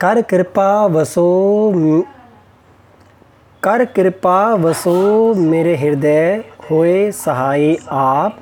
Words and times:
कर 0.00 0.20
कृपा 0.22 0.86
वसो 0.86 1.22
कर 3.62 3.84
कृपा 3.84 4.54
वसो 4.54 4.92
मेरे 5.34 5.74
हृदय 5.76 6.44
होए 6.70 7.10
सहाय 7.10 7.76
आप, 7.90 8.36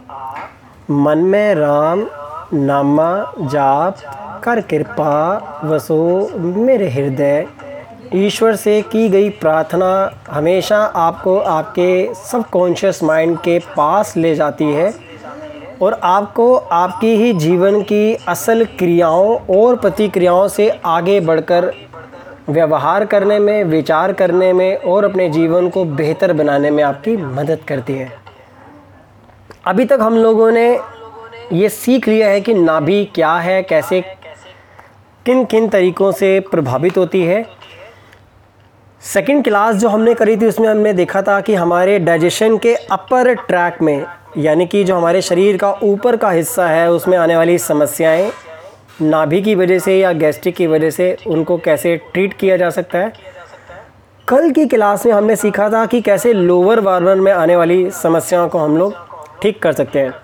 मन 0.90 1.18
में 1.18 1.54
राम 1.54 2.06
नामा 2.54 3.08
जाप 3.42 3.96
कर 4.44 4.60
कृपा 4.60 5.14
वसो 5.64 6.28
मेरे 6.38 6.88
हृदय। 6.90 7.46
ईश्वर 8.14 8.56
से 8.56 8.80
की 8.82 9.08
गई 9.08 9.30
प्रार्थना 9.30 9.90
हमेशा 10.30 10.78
आपको 10.96 11.38
आपके 11.38 12.14
सबकॉन्शियस 12.14 13.02
माइंड 13.02 13.38
के 13.38 13.58
पास 13.76 14.16
ले 14.16 14.34
जाती 14.34 14.64
है। 14.64 15.05
और 15.82 15.98
आपको 16.04 16.54
आपकी 16.56 17.14
ही 17.16 17.32
जीवन 17.32 17.82
की 17.82 18.14
असल 18.28 18.64
क्रियाओं 18.78 19.36
और 19.56 19.76
प्रतिक्रियाओं 19.76 20.46
से 20.48 20.68
आगे 20.86 21.18
बढ़कर 21.20 21.72
व्यवहार 22.48 23.04
करने 23.04 23.38
में, 23.38 23.64
विचार 23.64 24.12
करने 24.12 24.52
में 24.52 24.76
और 24.76 25.04
अपने 25.04 25.28
जीवन 25.28 25.68
को 25.68 25.84
बेहतर 25.84 26.32
बनाने 26.32 26.70
में 26.70 26.82
आपकी 26.84 27.16
मदद 27.16 27.60
करती 27.68 27.92
है। 27.92 28.12
अभी 29.66 29.84
तक 29.84 29.98
हम 30.02 30.16
लोगों 30.16 30.50
ने 30.52 30.68
ये 31.52 31.68
सीख 31.68 32.08
लिया 32.08 32.28
है 32.28 32.40
कि 32.40 32.54
नाभि 32.54 33.04
क्या 33.14 33.34
है, 33.34 33.62
कैसे 33.62 34.00
किन 35.26 35.44
किन 35.44 35.68
तरीक़ों 35.68 36.10
से 36.12 36.38
प्रभावित 36.40 36.98
होती 36.98 37.22
है। 37.22 37.44
सेकंड 39.12 39.44
क्लास 39.44 39.76
जो 39.76 39.88
हमने 39.88 40.14
करी 40.14 40.36
थी, 40.36 40.46
उसमें 40.46 40.68
हमने 40.68 40.92
देखा 40.92 41.22
था 41.22 41.40
कि 41.40 41.54
हमारे 41.54 41.98
डाइजेशन 41.98 42.58
के 42.58 42.74
अपर 42.74 43.34
ट्रैक 43.34 43.82
में, 43.82 44.06
यानी 44.36 44.66
कि 44.66 44.84
जो 44.84 44.96
हमारे 44.96 45.22
शरीर 45.22 45.56
का 45.56 45.72
ऊपर 45.82 46.16
का 46.16 46.30
हिस्सा 46.30 46.66
है, 46.66 46.90
उसमें 46.90 47.18
आने 47.18 47.36
वाली 47.36 47.58
समस्याएँ, 47.58 48.32
नाभि 49.02 49.42
की 49.42 49.54
वजह 49.54 49.78
से 49.78 49.98
या 49.98 50.12
गैस्ट्रिक 50.12 50.56
की 50.56 50.66
वजह 50.66 50.90
से 50.90 51.16
उनको 51.26 51.58
कैसे 51.58 51.96
ट्रीट 51.96 52.34
किया 52.34 52.56
जा 52.56 52.70
सकता 52.70 52.98
है? 52.98 53.12
कल 54.28 54.50
की 54.50 54.66
क्लास 54.66 55.06
में 55.06 55.12
हमने 55.12 55.36
सीखा 55.36 55.68
था 55.70 55.86
कि 55.86 56.00
कैसे 56.00 56.32
लोअर 56.32 56.80
वार्नर 56.80 57.14
में 57.14 57.32
आने 57.32 57.56
वाली 57.56 57.90
समस्याओं 57.90 58.48
को 58.48 58.58
हम 58.58 58.76
लोग 58.76 58.94
ठीक 59.42 59.62
कर 59.62 59.72
सकते 59.72 59.98
हैं। 59.98 60.14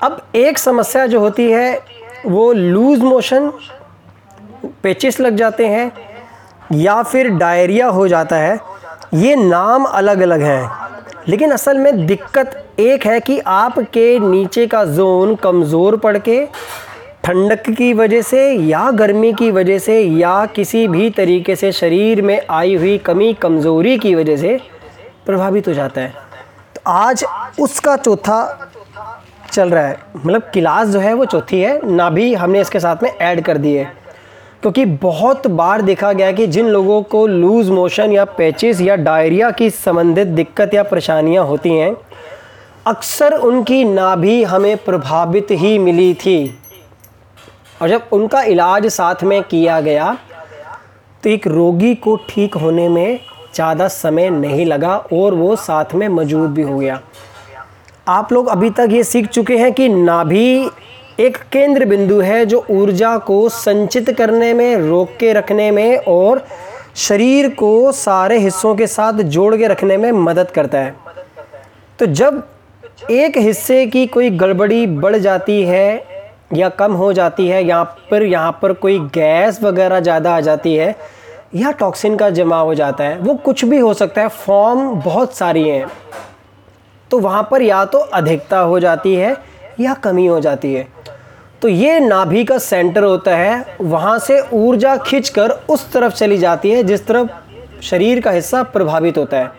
अब 0.00 0.22
एक 0.34 0.58
समस्या 0.58 1.06
जो 1.06 1.20
होती 1.20 1.50
है, 1.50 1.80
वो 2.26 2.52
लूज़ 2.52 3.00
मोशन 3.00 3.52
पेचिस 4.82 5.20
लग 5.20 5.36
जाते 5.36 5.66
हैं 5.66 6.11
या 6.74 7.02
फिर 7.02 7.28
डायरिया 7.30 7.86
हो 7.88 8.06
जाता 8.08 8.36
है, 8.36 8.58
ये 9.14 9.34
नाम 9.36 9.84
अलग 9.84 10.20
अलग 10.20 10.42
हैं। 10.42 10.70
लेकिन 11.28 11.50
असल 11.50 11.78
में 11.78 12.06
दिक्कत 12.06 12.80
एक 12.80 13.06
है 13.06 13.18
कि 13.20 13.38
आपके 13.38 14.18
नीचे 14.20 14.66
का 14.66 14.84
जोन 14.84 15.34
कमज़ोर 15.34 15.96
पड़ 15.96 16.16
के, 16.18 16.44
ठंडक 17.24 17.70
की 17.70 17.92
वजह 17.92 18.22
से 18.22 18.50
या 18.50 18.90
गर्मी 18.90 19.32
की 19.32 19.50
वजह 19.50 19.78
से 19.78 20.00
या 20.00 20.44
किसी 20.46 20.86
भी 20.88 21.08
तरीके 21.10 21.56
से 21.56 21.72
शरीर 21.72 22.22
में 22.22 22.40
आई 22.50 22.74
हुई 22.74 22.96
कमी, 22.98 23.32
कमज़ोरी 23.34 23.96
की 23.98 24.14
वजह 24.14 24.36
से 24.36 24.58
प्रभावित 25.26 25.68
हो 25.68 25.74
जाता 25.74 26.00
है। 26.00 26.14
तो 26.74 26.80
आज 26.86 27.24
उसका 27.60 27.96
चौथा 27.96 28.68
चल 29.52 29.70
रहा 29.70 29.86
है। 29.86 29.96
मतलब 30.16 30.42
क्लास 30.52 30.88
जो 30.88 30.98
है 30.98 31.12
वो 31.14 31.24
चौथी 31.24 31.60
है, 31.60 31.80
ना 31.86 32.10
भी 32.10 32.32
हमने 32.34 32.60
इसके 32.60 32.80
साथ 32.80 33.02
में 33.02 33.10
ऐड 33.10 33.44
कर 33.44 33.58
दी 33.58 33.74
है। 33.74 33.92
क्योंकि 34.62 34.84
बहुत 34.84 35.46
बार 35.48 35.82
देखा 35.82 36.12
गया 36.12 36.32
कि 36.32 36.46
जिन 36.46 36.66
लोगों 36.68 37.02
को 37.04 37.26
लूज़ 37.26 37.70
मोशन 37.70 38.12
या 38.12 38.24
पैचेस 38.32 38.80
या 38.80 38.96
डायरिया 38.96 39.50
की 39.50 39.70
संबंधित 39.70 40.28
दिक्कत 40.28 40.74
या 40.74 40.82
परेशानियाँ 40.82 41.44
होती 41.46 41.70
हैं, 41.70 41.94
अक्सर 42.86 43.34
उनकी 43.34 43.84
नाभि 43.84 44.42
हमें 44.44 44.76
प्रभावित 44.76 45.46
ही 45.52 45.78
मिली 45.78 46.12
थी। 46.16 46.58
और 47.82 47.88
जब 47.88 48.08
उनका 48.12 48.42
इलाज 48.44 48.86
साथ 48.88 49.24
में 49.24 49.42
किया 49.42 49.80
गया 49.80 50.16
तो 51.22 51.30
एक 51.30 51.46
रोगी 51.46 51.94
को 51.94 52.16
ठीक 52.28 52.54
होने 52.54 52.88
में 52.88 53.18
ज़्यादा 53.54 53.88
समय 53.88 54.30
नहीं 54.30 54.66
लगा 54.66 54.96
और 55.12 55.34
वो 55.34 55.54
साथ 55.58 55.94
में 55.94 56.08
मौजूद 56.08 56.50
भी 56.50 56.62
हो 56.62 56.78
गया। 56.78 57.00
आप 58.08 58.32
लोग 58.32 58.46
अभी 58.48 58.70
तक 58.70 58.88
ये 58.90 59.02
सीख 59.04 59.26
चुके 59.28 59.56
हैं 59.58 59.72
कि 59.72 59.88
नाभि 59.88 60.70
एक 61.20 61.36
केंद्र 61.52 61.84
बिंदु 61.84 62.20
है 62.20 62.44
जो 62.46 62.64
ऊर्जा 62.70 63.16
को 63.18 63.48
संचित 63.48 64.10
करने 64.10 64.52
में, 64.54 64.76
रोक 64.78 65.16
के 65.20 65.32
रखने 65.32 65.70
में 65.70 65.96
और 65.98 66.44
शरीर 66.98 67.48
को 67.54 67.92
सारे 67.92 68.38
हिस्सों 68.38 68.74
के 68.76 68.86
साथ 68.86 69.22
जोड़ 69.24 69.54
के 69.56 69.66
रखने 69.66 69.96
में 69.96 70.10
मदद 70.12 70.50
करता 70.50 70.78
है। 70.78 70.94
तो 71.98 72.06
जब 72.06 72.42
एक 73.10 73.36
हिस्से 73.38 73.84
की 73.86 74.06
कोई 74.06 74.30
गड़बड़ी 74.32 74.86
बढ़ 74.86 75.16
जाती 75.16 75.62
है 75.62 76.04
या 76.54 76.68
कम 76.70 76.92
हो 76.92 77.12
जाती 77.12 77.48
है, 77.48 77.64
या 77.64 77.82
पर 78.10 78.22
यहाँ 78.22 78.58
पर 78.62 78.72
कोई 78.74 78.98
गैस 79.14 79.62
वगैरह 79.62 80.00
ज़्यादा 80.00 80.34
आ 80.36 80.40
जाती 80.40 80.74
है 80.74 80.94
या 81.54 81.70
टॉक्सिन 81.72 82.16
का 82.16 82.30
जमा 82.30 82.58
हो 82.58 82.74
जाता 82.74 83.04
है, 83.04 83.18
वो 83.18 83.34
कुछ 83.34 83.64
भी 83.64 83.78
हो 83.78 83.92
सकता 83.94 84.20
है, 84.20 84.28
फॉर्म 84.28 85.00
बहुत 85.00 85.34
सारी 85.34 85.68
हैं। 85.68 85.86
तो 87.10 87.18
वहाँ 87.18 87.46
पर 87.50 87.62
या 87.62 87.84
तो 87.84 87.98
अधिकता 87.98 88.58
हो 88.58 88.80
जाती 88.80 89.14
है 89.14 89.36
या 89.80 89.94
कमी 89.94 90.26
हो 90.26 90.40
जाती 90.40 90.72
है। 90.74 90.86
तो 91.62 91.68
ये 91.68 92.00
नाभि 92.00 92.44
का 92.44 92.58
सेंटर 92.58 93.02
होता 93.02 93.36
है, 93.36 93.76
वहाँ 93.80 94.18
से 94.18 94.40
ऊर्जा 94.52 94.96
खींचकर 94.96 95.50
उस 95.50 95.92
तरफ़ 95.92 96.12
चली 96.12 96.38
जाती 96.38 96.70
है, 96.70 96.82
जिस 96.82 97.06
तरफ़ 97.06 97.82
शरीर 97.82 98.20
का 98.20 98.30
हिस्सा 98.30 98.62
प्रभावित 98.62 99.18
होता 99.18 99.36
है। 99.36 99.50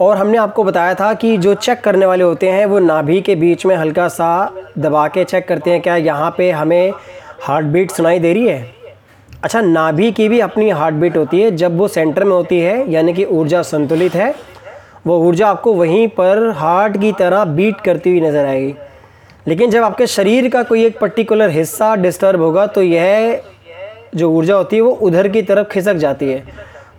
और 0.00 0.16
हमने 0.16 0.38
आपको 0.38 0.64
बताया 0.64 0.94
था 0.94 1.12
कि 1.14 1.36
जो 1.36 1.54
चेक 1.54 1.80
करने 1.80 2.06
वाले 2.06 2.24
होते 2.24 2.48
हैं, 2.48 2.66
वो 2.66 2.78
नाभि 2.78 3.20
के 3.20 3.34
बीच 3.34 3.66
में 3.66 3.74
हल्का 3.76 4.08
सा 4.08 4.52
दबा 4.78 5.06
के 5.08 5.24
चेक 5.24 5.48
करते 5.48 5.70
हैं। 5.70 5.80
क्या 5.80 5.96
यहाँ 5.96 6.34
पे 6.38 6.50
हमें 6.50 6.92
हार्ट 7.42 7.66
बीट 7.66 7.90
सुनाई 7.90 8.18
दे 8.18 8.32
रही 8.32 8.46
है? 8.48 8.70
अच्छा 9.44 9.60
नाभि 9.60 10.10
की 10.12 10.28
भी 10.28 10.40
अपनी 10.40 10.70
हार्ट 10.70 10.94
बीट 10.94 11.16
होती 11.16 11.40
है। 11.40 11.50
जब 11.56 11.78
वो 11.78 11.88
सेंटर 11.88 12.24
में 12.24 12.32
होती 12.32 12.60
है, 12.60 12.90
यानी 12.92 13.12
कि 13.12 13.24
ऊर्जा 13.24 13.62
संतुलित 13.62 14.14
है, 14.14 14.34
वो 15.06 15.18
ऊर्जा 15.18 15.48
आपको 15.48 15.72
वहीं 15.72 16.06
पर 16.08 16.48
हार्ट 16.50 17.00
की 17.00 17.12
तरह 17.12 17.44
बीट 17.44 17.80
करती 17.80 18.10
हुई 18.10 18.20
नज़र 18.20 18.44
आएगी। 18.44 18.74
लेकिन 19.46 19.70
जब 19.70 19.82
आपके 19.82 20.06
शरीर 20.06 20.48
का 20.48 20.62
कोई 20.62 20.84
एक 20.84 20.98
पर्टिकुलर 20.98 21.50
हिस्सा 21.50 21.94
डिस्टर्ब 21.96 22.40
होगा 22.40 22.66
तो 22.66 22.82
यह 22.82 23.42
जो 24.14 24.30
ऊर्जा 24.30 24.54
होती 24.56 24.76
है, 24.76 24.82
वो 24.82 24.90
उधर 24.90 25.28
की 25.28 25.42
तरफ़ 25.42 25.68
खिसक 25.68 25.94
जाती 25.94 26.26
है। 26.26 26.44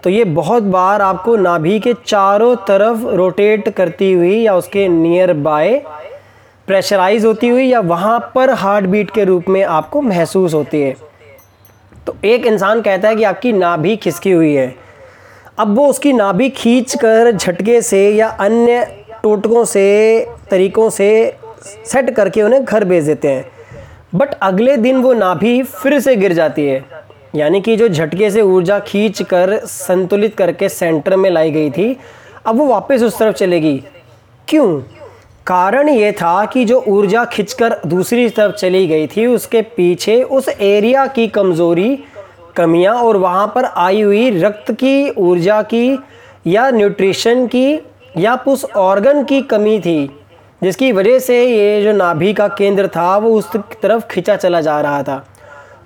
तो 0.03 0.09
ये 0.09 0.23
बहुत 0.25 0.63
बार 0.63 1.01
आपको 1.01 1.35
नाभि 1.35 1.79
के 1.79 1.93
चारों 2.05 2.55
तरफ़ 2.67 3.05
रोटेट 3.07 3.69
करती 3.69 4.11
हुई 4.13 4.35
या 4.35 4.55
उसके 4.55 4.87
नियर 4.87 5.33
बाय 5.33 5.75
प्रेशराइज 6.67 7.25
होती 7.25 7.47
हुई 7.47 7.65
या 7.65 7.79
वहाँ 7.81 8.19
पर 8.35 8.49
हार्ट 8.53 8.85
बीट 8.85 9.11
के 9.11 9.23
रूप 9.23 9.49
में 9.49 9.63
आपको 9.63 10.01
महसूस 10.01 10.53
होती 10.53 10.81
है। 10.81 10.95
तो 12.07 12.15
एक 12.25 12.45
इंसान 12.45 12.81
कहता 12.81 13.09
है 13.09 13.15
कि 13.15 13.23
आपकी 13.23 13.51
नाभि 13.53 13.95
खिसकी 13.95 14.31
हुई 14.31 14.53
है। 14.53 14.73
अब 15.59 15.75
वो 15.77 15.87
उसकी 15.87 16.13
नाभि 16.13 16.49
खींच 16.49 16.95
कर 16.95 17.31
झटके 17.31 17.81
से 17.81 18.09
या 18.09 18.27
अन्य 18.27 18.83
टोटकों 19.23 19.63
से, 19.65 20.27
तरीक़ों 20.49 20.89
से 20.89 21.33
सेट 21.63 22.09
करके 22.09 22.41
उन्हें 22.41 22.65
घर 22.65 22.83
भेज 22.83 23.05
देते 23.05 23.27
हैं। 23.27 23.51
बट 24.15 24.33
अगले 24.33 24.77
दिन 24.77 24.97
वो 24.97 25.13
नाभि 25.13 25.63
फिर 25.63 25.99
से 25.99 26.15
गिर 26.15 26.33
जाती 26.33 26.65
है। 26.67 26.85
यानी 27.35 27.61
कि 27.61 27.75
जो 27.77 27.87
झटके 27.87 28.31
से 28.31 28.41
ऊर्जा 28.41 28.79
खींच 28.79 29.21
कर 29.21 29.57
संतुलित 29.65 30.35
करके 30.35 30.69
सेंटर 30.69 31.15
में 31.15 31.29
लाई 31.29 31.51
गई 31.51 31.69
थी, 31.69 31.97
अब 32.45 32.57
वो 32.57 32.65
वापस 32.65 33.01
उस 33.01 33.19
तरफ़ 33.19 33.35
चलेगी। 33.35 33.83
क्यों? 34.47 34.81
कारण 35.47 35.89
ये 35.89 36.11
था 36.11 36.45
कि 36.45 36.65
जो 36.65 36.83
ऊर्जा 36.87 37.25
खिंचकर 37.25 37.75
दूसरी 37.85 38.29
तरफ़ 38.29 38.55
चली 38.55 38.87
गई 38.87 39.07
थी, 39.07 39.25
उसके 39.25 39.61
पीछे 39.61 40.23
उस 40.23 40.49
एरिया 40.49 41.07
की 41.07 41.27
कमज़ोरी, 41.27 42.03
कमियाँ 42.55 42.95
और 42.95 43.17
वहाँ 43.17 43.51
पर 43.55 43.65
आई 43.65 44.01
हुई 44.01 44.39
रक्त 44.39 44.71
की 44.71 45.09
ऊर्जा 45.09 45.61
की 45.61 45.99
या 46.47 46.69
न्यूट्रिशन 46.71 47.47
की 47.47 47.79
या 48.17 48.35
उस 48.47 48.65
ऑर्गन 48.65 49.23
की 49.23 49.41
कमी 49.41 49.79
थी। 49.79 50.20
जिसकी 50.61 50.91
वजह 50.91 51.19
से 51.19 51.43
ये 51.45 51.81
जो 51.83 51.91
नाभि 51.93 52.33
का 52.33 52.47
केंद्र 52.47 52.87
था, 52.87 53.17
वो 53.17 53.33
उस 53.33 53.51
तरफ़ 53.81 54.05
खिंचा 54.05 54.35
चला 54.35 54.61
जा 54.61 54.79
रहा 54.81 55.03
था। 55.03 55.23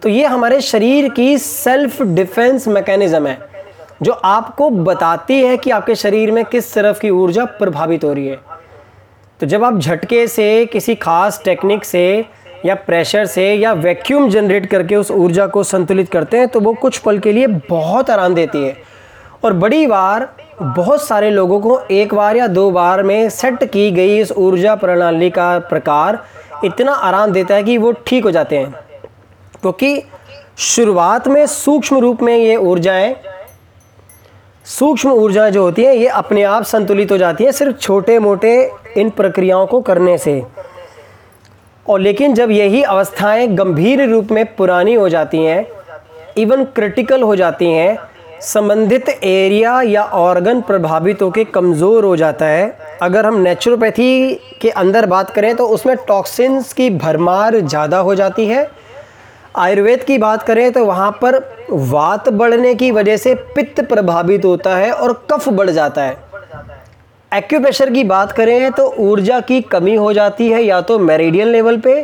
तो 0.01 0.09
ये 0.09 0.25
हमारे 0.25 0.59
शरीर 0.61 1.09
की 1.09 1.37
सेल्फ 1.37 2.01
डिफेंस 2.01 2.67
मैकेनिज़्म 2.67 3.27
है, 3.27 3.37
जो 4.03 4.11
आपको 4.11 4.69
बताती 4.69 5.41
है 5.41 5.57
कि 5.57 5.71
आपके 5.71 5.95
शरीर 5.95 6.31
में 6.31 6.43
किस 6.45 6.73
तरफ़ 6.73 6.99
की 6.99 7.09
ऊर्जा 7.11 7.45
प्रभावित 7.45 8.03
हो 8.03 8.13
रही 8.13 8.27
है। 8.27 8.39
तो 9.39 9.45
जब 9.45 9.63
आप 9.63 9.77
झटके 9.77 10.25
से, 10.27 10.65
किसी 10.65 10.95
खास 10.95 11.41
टेक्निक 11.45 11.85
से, 11.85 12.25
या 12.65 12.75
प्रेशर 12.75 13.25
से, 13.25 13.53
या 13.53 13.71
वैक्यूम 13.73 14.29
जनरेट 14.29 14.65
करके 14.65 14.95
उस 14.95 15.11
ऊर्जा 15.11 15.47
को 15.47 15.63
संतुलित 15.63 16.09
करते 16.11 16.37
हैं 16.37 16.47
तो 16.47 16.59
वो 16.59 16.73
कुछ 16.73 16.97
पल 16.97 17.19
के 17.19 17.31
लिए 17.31 17.47
बहुत 17.47 18.09
आराम 18.09 18.35
देती 18.35 18.63
है। 18.63 18.75
और 19.43 19.53
बड़ी 19.55 19.85
बार 19.87 20.27
बहुत 20.61 21.01
सारे 21.03 21.29
लोगों 21.29 21.59
को 21.59 21.79
एक 21.91 22.13
बार 22.13 22.37
या 22.37 22.47
दो 22.47 22.69
बार 22.71 23.01
में 23.03 23.29
सेट 23.29 23.63
की 23.63 23.89
गई 23.91 24.19
इस 24.19 24.31
ऊर्जा 24.31 24.75
प्रणाली 24.75 25.29
का 25.29 25.57
प्रकार 25.59 26.23
इतना 26.65 26.91
आराम 26.91 27.31
देता 27.31 27.55
है 27.55 27.63
कि 27.63 27.77
वो 27.77 27.91
ठीक 28.07 28.23
हो 28.23 28.31
जाते 28.31 28.57
हैं। 28.57 28.71
क्योंकि 29.61 30.01
शुरुआत 30.57 31.27
में 31.27 31.45
सूक्ष्म 31.45 31.97
रूप 31.97 32.21
में 32.21 32.35
ये 32.37 32.55
ऊर्जाएँ, 32.55 33.15
सूक्ष्म 34.65 35.11
ऊर्जा 35.11 35.49
जो 35.49 35.63
होती 35.63 35.83
हैं, 35.83 35.93
ये 35.93 36.07
अपने 36.07 36.43
आप 36.43 36.63
संतुलित 36.63 37.11
हो 37.11 37.17
जाती 37.17 37.43
हैं 37.43 37.51
सिर्फ़ 37.51 37.77
छोटे 37.77 38.17
मोटे 38.19 38.71
इन 38.97 39.09
प्रक्रियाओं 39.09 39.67
को 39.67 39.81
करने 39.81 40.17
से। 40.17 40.41
और 41.85 41.99
लेकिन 41.99 42.33
जब 42.33 42.51
यही 42.51 42.81
अवस्थाएँ 42.83 43.47
गंभीर 43.47 44.09
रूप 44.09 44.31
में 44.31 44.45
पुरानी 44.55 44.93
हो 44.93 45.09
जाती 45.09 45.43
हैं 45.43 45.65
इवन 46.37 46.63
क्रिटिकल 46.65 47.21
हो 47.21 47.35
जाती 47.35 47.71
हैं 47.71 47.97
संबंधित 48.43 49.09
एरिया 49.09 49.81
या 49.81 50.03
ऑर्गन 50.03 50.61
प्रभावित 50.61 51.21
होकर 51.21 51.43
कमज़ोर 51.45 52.03
हो 52.05 52.15
जाता 52.15 52.45
है। 52.45 52.97
अगर 53.01 53.25
हम 53.25 53.39
नेचुरोपैथी 53.39 54.33
के 54.61 54.69
अंदर 54.71 55.05
बात 55.05 55.29
करें 55.29 55.55
तो 55.55 55.67
उसमें 55.67 55.95
टॉक्सिन्स 56.07 56.73
की 56.73 56.89
भरमार 56.89 57.59
ज़्यादा 57.59 57.99
हो 57.99 58.15
जाती 58.15 58.45
है। 58.47 58.67
आयुर्वेद 59.57 60.03
की 60.03 60.17
बात 60.17 60.43
करें 60.43 60.71
तो 60.71 60.85
वहाँ 60.85 61.11
पर 61.21 61.39
वात 61.71 62.29
बढ़ने 62.31 62.73
की 62.75 62.91
वजह 62.91 63.17
से 63.17 63.33
पित्त 63.55 63.81
प्रभावित 63.89 64.45
होता 64.45 64.75
है 64.77 64.91
और 64.91 65.13
कफ 65.31 65.49
बढ़ 65.49 65.69
जाता 65.69 66.03
है। 66.03 66.23
एक्यूप्रेशर 67.31 67.89
की 67.89 68.03
बात 68.05 68.31
करें 68.31 68.71
तो 68.71 68.93
ऊर्जा 69.01 69.39
की 69.41 69.61
कमी 69.63 69.95
हो 69.95 70.11
जाती 70.13 70.49
है 70.49 70.63
या 70.63 70.81
तो 70.81 70.99
मेरिडियन 71.01 71.47
लेवल 71.47 71.77
पे 71.77 71.95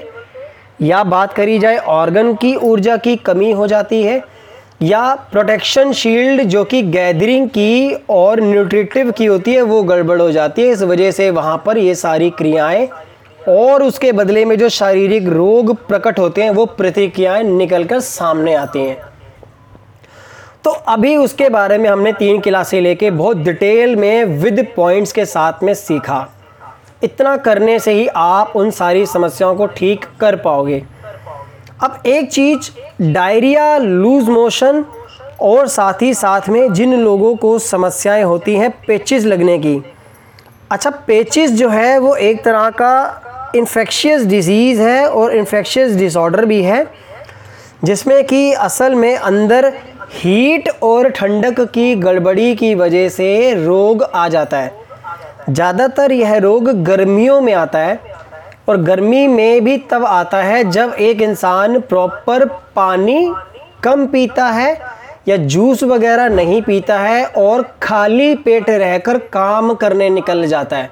या 0.81 1.03
बात 1.05 1.33
करी 1.33 1.59
जाए 1.59 1.77
ऑर्गन 1.77 2.33
की 2.35 2.55
ऊर्जा 2.57 2.97
की 2.97 3.15
कमी 3.17 3.51
हो 3.51 3.67
जाती 3.67 4.01
है। 4.03 4.21
या 4.83 5.15
प्रोटेक्शन 5.15 5.91
शील्ड 5.91 6.41
जो 6.41 6.63
कि 6.63 6.81
गैदरिंग 6.81 7.49
की 7.49 7.93
और 8.09 8.41
न्यूट्रिटिव 8.41 9.11
की 9.11 9.25
होती 9.25 9.53
है, 9.53 9.61
वो 9.61 9.83
गड़बड़ 9.83 10.21
हो 10.21 10.31
जाती 10.31 10.61
है। 10.61 10.67
इस 10.67 10.81
वजह 10.81 11.11
से 11.11 11.29
वहाँ 11.31 11.63
पर 11.65 11.77
ये 11.77 11.95
सारी 11.95 12.29
क्रियाएँ 12.29 12.87
और 13.49 13.83
उसके 13.83 14.11
बदले 14.11 14.45
में 14.45 14.57
जो 14.57 14.69
शारीरिक 14.69 15.27
रोग 15.27 15.75
प्रकट 15.87 16.19
होते 16.19 16.43
हैं, 16.43 16.49
वो 16.49 16.65
प्रतिक्रियाएँ 16.65 17.43
निकल 17.43 17.83
कर 17.83 17.99
सामने 17.99 18.53
आती 18.53 18.79
हैं। 18.79 18.97
तो 20.63 20.71
अभी 20.71 21.15
उसके 21.15 21.49
बारे 21.49 21.77
में 21.77 21.89
हमने 21.89 22.13
तीन 22.13 22.41
क्लासें 22.41 22.81
लेके 22.81 23.11
बहुत 23.11 23.37
डिटेल 23.37 23.95
में 23.95 24.23
विद 24.23 24.67
पॉइंट्स 24.75 25.11
के 25.11 25.25
साथ 25.25 25.63
में 25.63 25.73
सीखा। 25.73 26.27
इतना 27.03 27.37
करने 27.37 27.79
से 27.79 27.93
ही 27.93 28.07
आप 28.07 28.53
उन 28.55 28.71
सारी 28.71 29.05
समस्याओं 29.05 29.55
को 29.55 29.65
ठीक 29.65 30.05
कर 30.19 30.35
पाओगे। 30.35 30.83
अब 31.83 32.01
एक 32.05 32.29
चीज़, 32.31 32.69
डायरिया, 33.03 33.77
लूज 33.77 34.27
मोशन 34.29 34.83
और 35.41 35.67
साथ 35.67 36.01
ही 36.01 36.13
साथ 36.13 36.49
में 36.49 36.73
जिन 36.73 36.93
लोगों 36.93 37.35
को 37.35 37.57
समस्याएँ 37.59 38.23
होती 38.23 38.55
हैं, 38.55 38.69
पेचिस 38.87 39.25
लगने 39.25 39.57
की। 39.57 39.81
अच्छा 40.71 40.89
पेचिस 41.07 41.51
जो 41.51 41.69
है, 41.69 41.97
वो 41.99 42.15
एक 42.15 42.43
तरह 42.43 42.69
का 42.69 43.51
इन्फेक्शियस 43.55 44.25
डिज़ीज़ 44.25 44.81
है 44.81 45.07
और 45.09 45.35
इन्फेक्शियस 45.35 45.95
डिसऑर्डर 45.95 46.45
भी 46.45 46.61
है, 46.63 46.85
जिसमें 47.83 48.23
कि 48.23 48.51
असल 48.53 48.95
में 48.95 49.15
अंदर 49.15 49.71
हीट 50.13 50.69
और 50.83 51.09
ठंडक 51.09 51.59
की 51.61 51.95
गड़बड़ी 51.95 52.55
की 52.55 52.73
वजह 52.75 53.09
से 53.09 53.53
रोग 53.65 54.03
आ 54.03 54.27
जाता 54.27 54.57
है। 54.57 54.73
ज़्यादातर 55.49 56.11
यह 56.11 56.37
रोग 56.37 56.71
गर्मियों 56.83 57.41
में 57.41 57.53
आता 57.53 57.79
है 57.79 57.99
और 58.71 58.81
गर्मी 58.81 59.25
में 59.27 59.63
भी 59.63 59.77
तब 59.91 60.05
आता 60.05 60.37
है 60.43 60.63
जब 60.71 60.93
एक 61.01 61.21
इंसान 61.21 61.79
प्रॉपर 61.81 62.45
पानी 62.75 63.33
कम 63.83 64.05
पीता 64.07 64.45
है 64.49 64.77
या 65.27 65.37
जूस 65.37 65.83
वगैरह 65.83 66.29
नहीं 66.29 66.61
पीता 66.61 66.99
है 66.99 67.25
और 67.37 67.61
खाली 67.83 68.33
पेट 68.37 68.69
रहकर 68.69 69.17
काम 69.33 69.73
करने 69.73 70.09
निकल 70.09 70.45
जाता 70.47 70.77
है। 70.77 70.89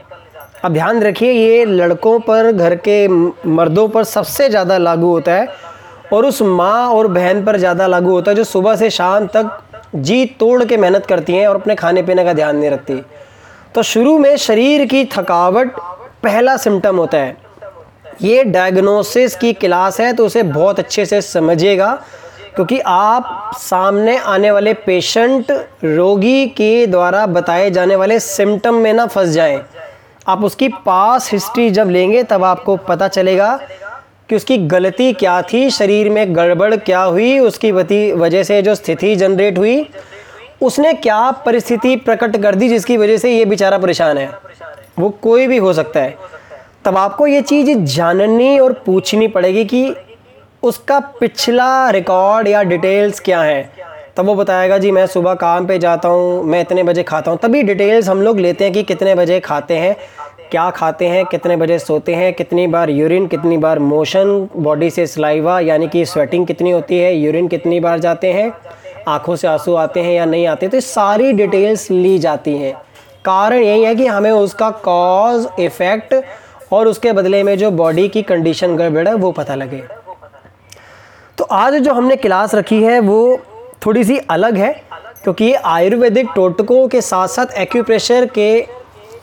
अब 0.63 0.73
ध्यान 0.73 1.01
रखिए, 1.03 1.31
ये 1.31 1.65
लड़कों 1.65 2.19
पर, 2.19 2.51
घर 2.51 2.75
के 2.77 3.07
मर्दों 3.07 3.87
पर 3.89 4.03
सबसे 4.05 4.49
ज़्यादा 4.49 4.77
लागू 4.79 5.07
होता 5.07 5.33
है 5.33 5.47
और 6.13 6.25
उस 6.25 6.41
माँ 6.41 6.87
और 6.89 7.07
बहन 7.09 7.43
पर 7.45 7.57
ज़्यादा 7.57 7.87
लागू 7.87 8.11
होता 8.11 8.31
है 8.31 8.37
जो 8.37 8.43
सुबह 8.45 8.75
से 8.75 8.89
शाम 8.89 9.27
तक 9.27 9.59
जी 9.95 10.25
तोड़ 10.39 10.63
के 10.63 10.77
मेहनत 10.77 11.05
करती 11.05 11.33
हैं 11.33 11.47
और 11.47 11.55
अपने 11.55 11.75
खाने 11.75 12.03
पीने 12.03 12.23
का 12.23 12.33
ध्यान 12.33 12.55
नहीं 12.57 12.69
रखती। 12.69 13.01
तो 13.75 13.83
शुरू 13.85 14.17
में 14.17 14.35
शरीर 14.39 14.85
की 14.85 15.05
थकावट 15.13 15.79
पहला 16.23 16.57
सिम्टम 16.57 16.97
होता 16.97 17.17
है। 17.17 17.37
ये 18.21 18.43
डायग्नोसिस 18.45 19.35
की 19.35 19.51
क्लास 19.55 19.99
है 20.01 20.11
तो 20.13 20.25
उसे 20.25 20.43
बहुत 20.43 20.79
अच्छे 20.79 21.05
से 21.05 21.21
समझिएगा, 21.21 21.91
क्योंकि 22.55 22.79
आप 22.81 23.51
सामने 23.57 24.17
आने 24.17 24.51
वाले 24.51 24.73
पेशेंट 24.75 25.51
रोगी 25.83 26.47
के 26.47 26.85
द्वारा 26.87 27.25
बताए 27.27 27.69
जाने 27.71 27.95
वाले 27.95 28.19
सिम्टम 28.19 28.75
में 28.75 28.91
ना 28.93 29.05
फंस 29.07 29.29
जाएँ। 29.29 29.61
आप 30.27 30.43
उसकी 30.43 30.67
पास 30.85 31.31
हिस्ट्री 31.33 31.69
जब 31.69 31.89
लेंगे, 31.89 32.23
तब 32.23 32.43
आपको 32.43 32.75
पता 32.77 33.07
चलेगा 33.07 33.55
कि 34.29 34.35
उसकी 34.35 34.57
गलती 34.57 35.11
क्या 35.13 35.41
थी, 35.43 35.69
शरीर 35.69 36.09
में 36.09 36.35
गड़बड़ 36.35 36.75
क्या 36.75 37.01
हुई, 37.01 37.37
उसकी 37.39 37.71
वजह 37.71 38.43
से 38.43 38.61
जो 38.61 38.75
स्थिति 38.75 39.15
जनरेट 39.15 39.57
हुई, 39.57 39.85
उसने 40.61 40.93
क्या 40.95 41.19
परिस्थिति 41.45 41.95
प्रकट 41.97 42.35
कर 42.41 42.55
दी 42.55 42.69
जिसकी 42.69 42.97
वजह 42.97 43.17
से 43.17 43.31
ये 43.31 43.45
बेचारा 43.45 43.77
परेशान 43.77 44.17
है। 44.17 44.29
वो 44.99 45.09
कोई 45.21 45.47
भी 45.47 45.57
हो 45.57 45.73
सकता 45.73 45.99
है। 45.99 46.17
तब 46.89 46.95
आपको 46.97 47.25
ये 47.27 47.41
चीज़ 47.41 47.69
जाननी 47.85 48.57
और 48.59 48.73
पूछनी 48.85 49.27
पड़ेगी 49.27 49.63
कि 49.65 49.95
उसका 50.63 50.99
पिछला 51.19 51.89
रिकॉर्ड 51.89 52.47
या 52.47 52.63
डिटेल्स 52.63 53.19
क्या 53.19 53.41
है। 53.41 53.69
तब 54.17 54.25
वो 54.25 54.35
बताएगा, 54.35 54.77
जी, 54.77 54.91
मैं 54.91 55.05
सुबह 55.07 55.33
काम 55.33 55.67
पे 55.67 55.77
जाता 55.79 56.09
हूँ, 56.09 56.43
मैं 56.43 56.61
इतने 56.61 56.83
बजे 56.83 57.03
खाता 57.03 57.31
हूँ। 57.31 57.39
तभी 57.39 57.61
डिटेल्स 57.63 58.09
हम 58.09 58.21
लोग 58.21 58.39
लेते 58.39 58.63
हैं 58.63 58.73
कि 58.73 58.83
कितने 58.83 59.15
बजे 59.15 59.39
खाते 59.39 59.77
हैं, 59.77 59.95
क्या 60.51 60.69
खाते 60.71 61.07
हैं, 61.07 61.25
कितने 61.25 61.57
बजे 61.57 61.79
सोते 61.79 62.15
हैं, 62.15 62.33
कितनी 62.33 62.65
बार 62.67 62.89
यूरिन 62.89 63.27
कितनी 63.27 63.57
बार 63.57 63.79
मोशन 63.79 64.47
बॉडी 64.57 64.89
से 64.89 65.07
स्लाइवा 65.07 65.59
यानी 65.59 65.87
कि 65.87 66.05
स्वेटिंग 66.05 66.47
कितनी 66.47 66.71
होती 66.71 66.99
है 66.99 67.15
यूरिन 67.15 67.47
कितनी 67.47 67.79
बार 67.79 67.99
जाते 67.99 68.33
हैं, 68.33 68.51
आँखों 69.07 69.35
से 69.35 69.47
आँसू 69.47 69.75
आते 69.75 69.99
हैं 69.99 70.13
या 70.13 70.25
नहीं 70.25 70.47
आते 70.47 70.67
तो 70.67 70.77
ये 70.77 70.81
सारी 70.81 71.31
डिटेल्स 71.33 71.89
ली 71.91 72.17
जाती 72.19 72.57
हैं। 72.57 72.73
कारण 73.25 73.57
यही 73.57 73.83
है 73.83 73.95
कि 73.95 74.05
हमें 74.07 74.31
उसका 74.31 74.69
कॉज 74.83 75.47
इफ़ेक्ट 75.59 76.21
और 76.71 76.87
उसके 76.87 77.11
बदले 77.13 77.41
में 77.43 77.57
जो 77.57 77.71
बॉडी 77.73 78.07
की 78.09 78.21
कंडीशन 78.23 78.75
गड़बड़ 78.77 79.07
है, 79.07 79.13
वो 79.13 79.31
पता 79.31 79.55
लगे। 79.55 79.83
तो 81.37 81.43
आज 81.45 81.75
जो 81.75 81.93
हमने 81.93 82.15
क्लास 82.17 82.55
रखी 82.55 82.81
है, 82.83 82.99
वो 82.99 83.39
थोड़ी 83.85 84.03
सी 84.03 84.17
अलग 84.29 84.57
है, 84.57 84.71
क्योंकि 85.23 85.45
ये 85.45 85.53
आयुर्वेदिक 85.55 86.27
टोटकों 86.35 86.87
के 86.87 87.01
साथ 87.01 87.27
साथ 87.27 87.53
एक्यूप्रेशर 87.57 88.25
के 88.37 88.65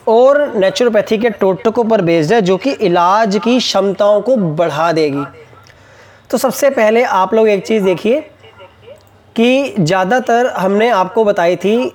और 0.08 0.40
नेचुरोपैथी 0.56 1.19
के 1.19 1.31
टोटकों 1.31 1.84
पर 1.84 2.02
बेस्ड 2.02 2.32
है, 2.32 2.40
जो 2.43 2.56
कि 2.56 2.70
इलाज 2.70 3.40
की 3.44 3.58
क्षमताओं 3.58 4.20
को 4.20 4.37
बढ़ा 4.37 4.90
देगी। 4.93 5.25
तो 6.31 6.38
सबसे 6.38 6.70
पहले 6.70 7.02
आप 7.04 7.34
लोग 7.34 7.48
एक 7.48 7.66
चीज़ 7.66 7.84
देखिए 7.84 8.20
कि 9.37 9.75
ज़्यादातर 9.78 10.46
हमने 10.48 10.88
आपको 10.90 11.25
बताई 11.25 11.56
थी 11.56 11.93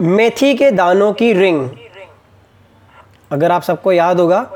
मेथी 0.00 0.54
के 0.54 0.70
दानों 0.72 1.12
की 1.12 1.32
रिंग। 1.32 1.68
अगर 3.30 3.52
आप 3.52 3.62
सबको 3.62 3.92
याद 3.92 4.20
होगा, 4.20 4.46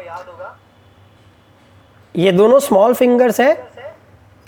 ये 2.15 2.33
दोनों 2.33 2.59
स्मॉल 2.59 2.95
फिंगर्स 2.95 3.41
हैं 3.41 3.57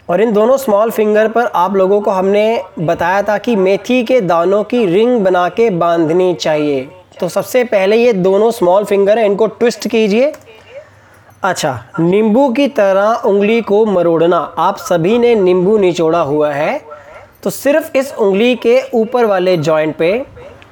और 0.09 0.21
इन 0.21 0.32
दोनों 0.32 0.56
स्मॉल 0.56 0.90
फिंगर 0.90 1.28
पर 1.28 1.47
आप 1.47 1.75
लोगों 1.75 2.00
को 2.00 2.11
हमने 2.11 2.62
बताया 2.78 3.23
था 3.23 3.38
कि 3.38 3.57
मेथी 3.57 4.02
के 4.04 4.21
दानों 4.21 4.62
की 4.64 4.85
रिंग 4.87 5.21
बना 5.21 5.49
के 5.49 5.69
बांधनी 5.71 6.35
चाहिए। 6.35 6.88
तो 7.21 7.28
सबसे 7.28 7.64
पहले 7.64 7.97
ये 7.97 8.12
दोनों 8.12 8.50
स्मॉल 8.50 8.85
फिंगर 8.85 9.19
हैं, 9.19 9.26
इनको 9.26 9.47
ट्विस्ट 9.47 9.88
कीजिए। 9.88 10.33
अच्छा 11.43 11.78
नींबू 12.00 12.49
की 12.52 12.69
तरह 12.69 13.23
उंगली 13.25 13.61
को 13.62 13.85
मरोड़ना। 13.87 14.38
आप 14.59 14.76
सभी 14.76 15.19
ने 15.19 15.35
नींबू 15.35 15.76
निचोड़ा 15.78 16.21
हुआ 16.21 16.52
है। 16.52 16.81
तो 17.43 17.50
सिर्फ़ 17.50 17.97
इस 17.97 18.14
उंगली 18.14 18.54
के 18.57 18.81
ऊपर 18.95 19.25
वाले 19.25 19.57
जॉइंट 19.57 19.97
पे 19.97 20.12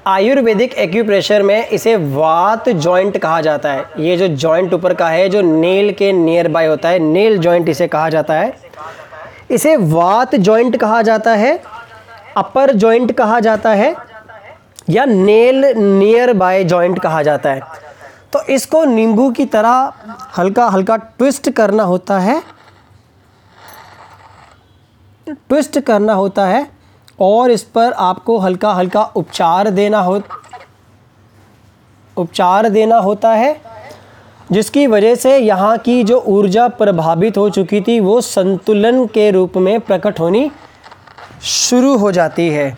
आयुर्वेदिक 0.06 0.72
एक्यूप्रेशर 0.72 1.42
में 1.42 1.68
इसे 1.68 1.96
वात 1.96 2.68
जॉइंट 2.68 3.18
कहा 3.18 3.40
जाता 3.40 3.72
है। 3.72 3.84
ये 3.98 4.16
जो 4.16 4.28
जॉइंट 4.28 4.74
ऊपर 4.74 4.94
का 4.94 5.08
है, 5.08 5.28
जो 5.28 5.40
नेल 5.40 5.92
के 5.92 6.12
नियर 6.12 6.48
बाय 6.48 6.66
होता 6.66 6.88
है 6.88 6.98
नेल 6.98 7.38
जॉइंट 7.38 7.68
इसे 7.68 7.88
कहा 7.88 8.08
जाता 8.08 8.34
है। 8.34 8.56
इसे 9.50 9.76
वात 9.76 10.34
जॉइंट 10.34 10.76
कहा 10.76 11.02
जाता 11.02 11.34
है, 11.34 11.62
अपर 12.36 12.72
जॉइंट 12.72 13.12
कहा 13.12 13.40
जाता 13.40 13.70
है, 13.70 13.94
या 14.90 15.04
नेल 15.04 15.64
नियर 15.78 16.32
बाय 16.32 16.64
जॉइंट 16.64 16.98
कहा 16.98 17.22
जाता 17.22 17.50
है। 17.50 17.60
तो 18.32 18.42
इसको 18.42 18.84
नींबू 18.84 19.30
की 19.30 19.44
तरह 19.44 19.92
हल्का 20.38 20.66
हल्का 20.66 20.96
ट्विस्ट 20.96 21.50
करना 21.50 21.82
होता 21.82 22.18
है। 22.18 22.42
ट्विस्ट 25.28 25.80
करना 25.80 26.12
होता 26.12 26.44
है। 26.44 26.71
और 27.18 27.50
इस 27.50 27.62
पर 27.64 27.92
आपको 27.92 28.38
हल्का 28.38 28.72
हल्का 28.72 29.02
उपचार 29.16 29.70
देना 29.70 30.00
हो, 30.00 30.20
उपचार 32.16 32.68
देना 32.68 32.96
होता 32.98 33.32
है, 33.32 33.60
जिसकी 34.52 34.86
वजह 34.86 35.14
से 35.14 35.36
यहाँ 35.38 35.76
की 35.78 36.02
जो 36.04 36.18
ऊर्जा 36.18 36.66
प्रभावित 36.68 37.36
हो 37.38 37.48
चुकी 37.50 37.80
थी, 37.80 37.98
वो 38.00 38.20
संतुलन 38.20 39.06
के 39.06 39.30
रूप 39.30 39.56
में 39.56 39.80
प्रकट 39.80 40.20
होनी 40.20 40.50
शुरू 41.42 41.96
हो 41.96 42.12
जाती 42.12 42.48
है। 42.48 42.76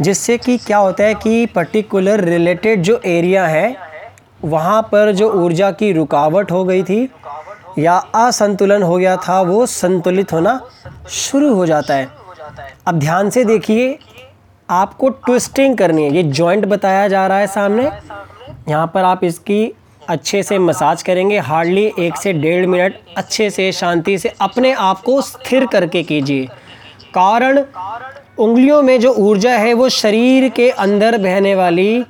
जिससे 0.00 0.36
कि 0.38 0.56
क्या 0.58 0.78
होता 0.78 1.04
है 1.04 1.14
कि 1.14 1.46
पर्टिकुलर 1.46 2.20
रिलेटेड 2.20 2.82
जो 2.82 3.00
एरिया 3.06 3.46
है, 3.46 3.76
वहाँ 4.44 4.82
पर 4.82 5.12
जो 5.12 5.30
ऊर्जा 5.34 5.70
की 5.70 5.92
रुकावट 5.92 6.50
हो 6.52 6.64
गई 6.64 6.82
थी 6.82 7.08
या 7.78 7.96
असंतुलन 8.16 8.82
हो 8.82 8.96
गया 8.96 9.16
था, 9.18 9.40
वो 9.40 9.66
संतुलित 9.66 10.32
होना 10.32 10.60
शुरू 11.08 11.54
हो 11.54 11.66
जाता 11.66 11.94
है। 11.94 12.08
अब 12.86 12.98
ध्यान 12.98 13.30
से 13.30 13.44
देखिए, 13.44 13.98
आपको 14.68 15.08
ट्विस्टिंग 15.08 15.76
करनी 15.78 16.04
है। 16.04 16.14
ये 16.14 16.22
जॉइंट 16.22 16.64
बताया 16.66 17.06
जा 17.08 17.26
रहा 17.26 17.38
है 17.38 17.46
सामने। 17.46 17.90
यहाँ 18.68 18.86
पर 18.94 19.04
आप 19.04 19.24
इसकी 19.24 19.72
अच्छे 20.08 20.42
से 20.42 20.58
मसाज 20.58 21.02
करेंगे। 21.02 21.38
हार्डली 21.40 21.84
एक 21.98 22.16
से 22.16 22.32
डेढ़ 22.32 22.66
मिनट 22.66 22.98
अच्छे 23.16 23.48
से, 23.50 23.70
शांति 23.72 24.18
से 24.18 24.32
अपने 24.40 24.72
आप 24.72 25.00
को 25.02 25.20
स्थिर 25.22 25.66
करके 25.66 26.02
कीजिए। 26.02 26.46
कारण, 27.14 27.64
उंगलियों 28.38 28.82
में 28.82 28.98
जो 29.00 29.12
ऊर्जा 29.12 29.52
है, 29.52 29.72
वो 29.74 29.88
शरीर 29.90 30.48
के 30.48 30.70
अंदर 30.70 31.18
बहने 31.18 31.54
वाली 31.54 32.04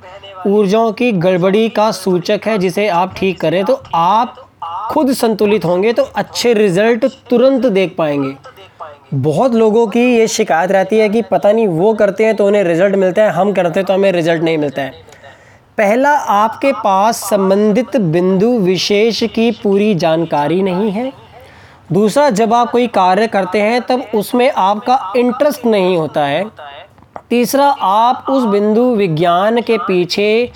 ऊर्जाओं 0.47 0.91
की 0.91 1.11
गड़बड़ी 1.13 1.69
का 1.69 1.91
सूचक 1.93 2.41
है, 2.45 2.57
जिसे 2.57 2.87
आप 2.89 3.13
ठीक 3.17 3.39
करें 3.41 3.63
तो 3.65 3.81
आप 3.95 4.43
खुद 4.91 5.11
संतुलित 5.13 5.65
होंगे 5.65 5.93
तो 5.93 6.03
अच्छे 6.15 6.53
रिज़ल्ट 6.53 7.05
तुरंत 7.29 7.65
देख 7.67 7.95
पाएँगे। 7.97 8.35
बहुत 9.13 9.53
लोगों 9.53 9.87
की 9.87 9.99
ये 9.99 10.27
शिकायत 10.27 10.71
रहती 10.71 10.97
है 10.97 11.09
कि 11.09 11.21
पता 11.21 11.51
नहीं 11.51 11.67
वो 11.67 11.93
करते 11.93 12.25
हैं 12.25 12.35
तो 12.35 12.47
उन्हें 12.47 12.63
रिज़ल्ट 12.63 12.95
मिलता 12.95 13.23
है, 13.23 13.29
हम 13.29 13.51
करते 13.53 13.79
हैं 13.79 13.85
तो 13.87 13.93
हमें 13.93 14.11
रिज़ल्ट 14.11 14.43
नहीं 14.43 14.57
मिलता 14.57 14.81
है। 14.81 14.91
पहला, 15.77 16.09
आपके 16.09 16.71
पास 16.73 17.17
संबंधित 17.17 17.97
बिंदु 17.97 18.49
विशेष 18.59 19.23
की 19.23 19.51
पूरी 19.51 19.95
जानकारी 19.95 20.61
नहीं 20.61 20.91
है। 20.91 21.11
दूसरा, 21.91 22.29
जब 22.29 22.53
आप 22.53 22.71
कोई 22.71 22.87
कार्य 22.87 23.27
करते 23.27 23.61
हैं, 23.61 23.81
तब 23.81 24.03
उसमें 24.15 24.51
आपका 24.51 25.13
इंटरेस्ट 25.17 25.65
नहीं 25.65 25.97
होता 25.97 26.25
है। 26.25 26.43
तीसरा, 27.29 27.67
आप 27.81 28.25
उस 28.29 28.43
बिंदु 28.43 28.83
विज्ञान 28.95 29.61
के 29.61 29.77
पीछे 29.77 30.51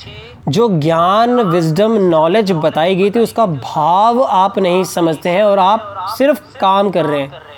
जो 0.50 0.68
ज्ञान 0.80 1.40
विजडम 1.42 1.92
नॉलेज 1.92 2.52
बताई 2.52 2.96
गई 2.96 3.12
थी, 3.12 3.20
उसका 3.20 3.46
भाव 3.46 4.22
आप 4.24 4.60
नहीं 4.60 4.84
समझते 4.84 5.30
हैं 5.30 5.44
और 5.44 5.60
आप 5.60 6.06
सिर्फ़ 6.18 6.58
काम 6.60 6.90
कर 6.90 7.06
रहे 7.06 7.22
हैं। 7.22 7.51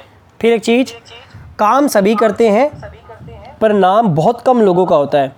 फिर 0.44 0.54
एक 0.54 0.62
चीज़, 0.62 0.92
काम 1.60 1.88
सभी 1.88 2.14
करते 2.16 2.48
हैं, 2.50 2.70
पर 3.62 3.74
नाम 3.74 4.08
बहुत 4.08 4.42
कम 4.42 4.62
लोगों 4.62 4.86
का 4.86 4.96
होता 4.96 5.18
है। 5.18 5.36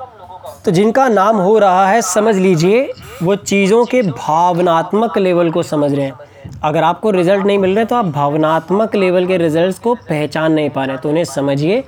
तो 0.66 0.72
जिनका 0.72 1.08
नाम 1.08 1.38
हो 1.38 1.58
रहा 1.60 1.88
है, 1.88 2.02
समझ 2.02 2.36
लीजिए, 2.36 2.82
वो 3.24 3.36
चीज़ों 3.36 3.84
के 3.86 4.02
भावनात्मक 4.02 5.18
लेवल 5.18 5.52
को 5.52 5.64
समझ 5.64 5.94
रहे 5.94 6.06
हैं। 6.06 6.60
अगर 6.64 6.84
आपको 6.84 7.12
रिज़ल्ट 7.12 7.46
नहीं 7.46 7.58
मिल 7.58 7.76
रहे 7.76 7.86
तो 7.86 7.96
आप 7.96 8.06
भावनात्मक 8.06 8.96
लेवल 8.96 9.28
के 9.28 9.38
रिज़ल्ट्स 9.38 9.80
को 9.80 9.94
पहचान 9.96 10.54
नहीं 10.54 10.70
पा 10.70 10.86
रहे 10.86 10.98
तो 10.98 11.10
उन्हें 11.10 11.24
समझिए, 11.26 11.84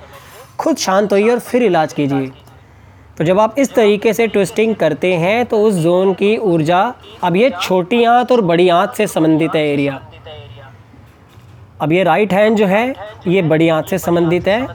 खुद 0.58 0.76
शांत 0.76 1.12
होइए 1.12 1.30
और 1.30 1.38
फिर 1.40 1.62
इलाज 1.62 1.92
कीजिए। 1.92 2.30
तो 3.18 3.24
जब 3.24 3.40
आप 3.40 3.58
इस 3.58 3.74
तरीके 3.74 4.12
से 4.12 4.26
ट्विस्टिंग 4.26 4.74
करते 4.76 5.12
हैं 5.14 5.44
तो 5.46 5.62
उस 5.62 5.74
जोन 5.76 6.12
की 6.14 6.36
ऊर्जा, 6.36 6.92
अब 7.24 7.36
ये 7.36 7.50
छोटी 7.62 8.04
आँत 8.04 8.32
और 8.32 8.40
बड़ी 8.42 8.68
आँत 8.68 8.94
से 8.94 9.06
संबंधित 9.06 9.54
है 9.54 9.66
एरिया। 9.68 10.00
अब 11.80 11.92
ये 11.92 12.02
राइट 12.02 12.32
हैंड 12.32 12.56
जो 12.56 12.66
है, 12.66 12.94
ये 13.26 13.42
बड़ी 13.42 13.68
आँत 13.68 13.88
से 13.88 13.98
संबंधित 13.98 14.48
है, 14.48 14.66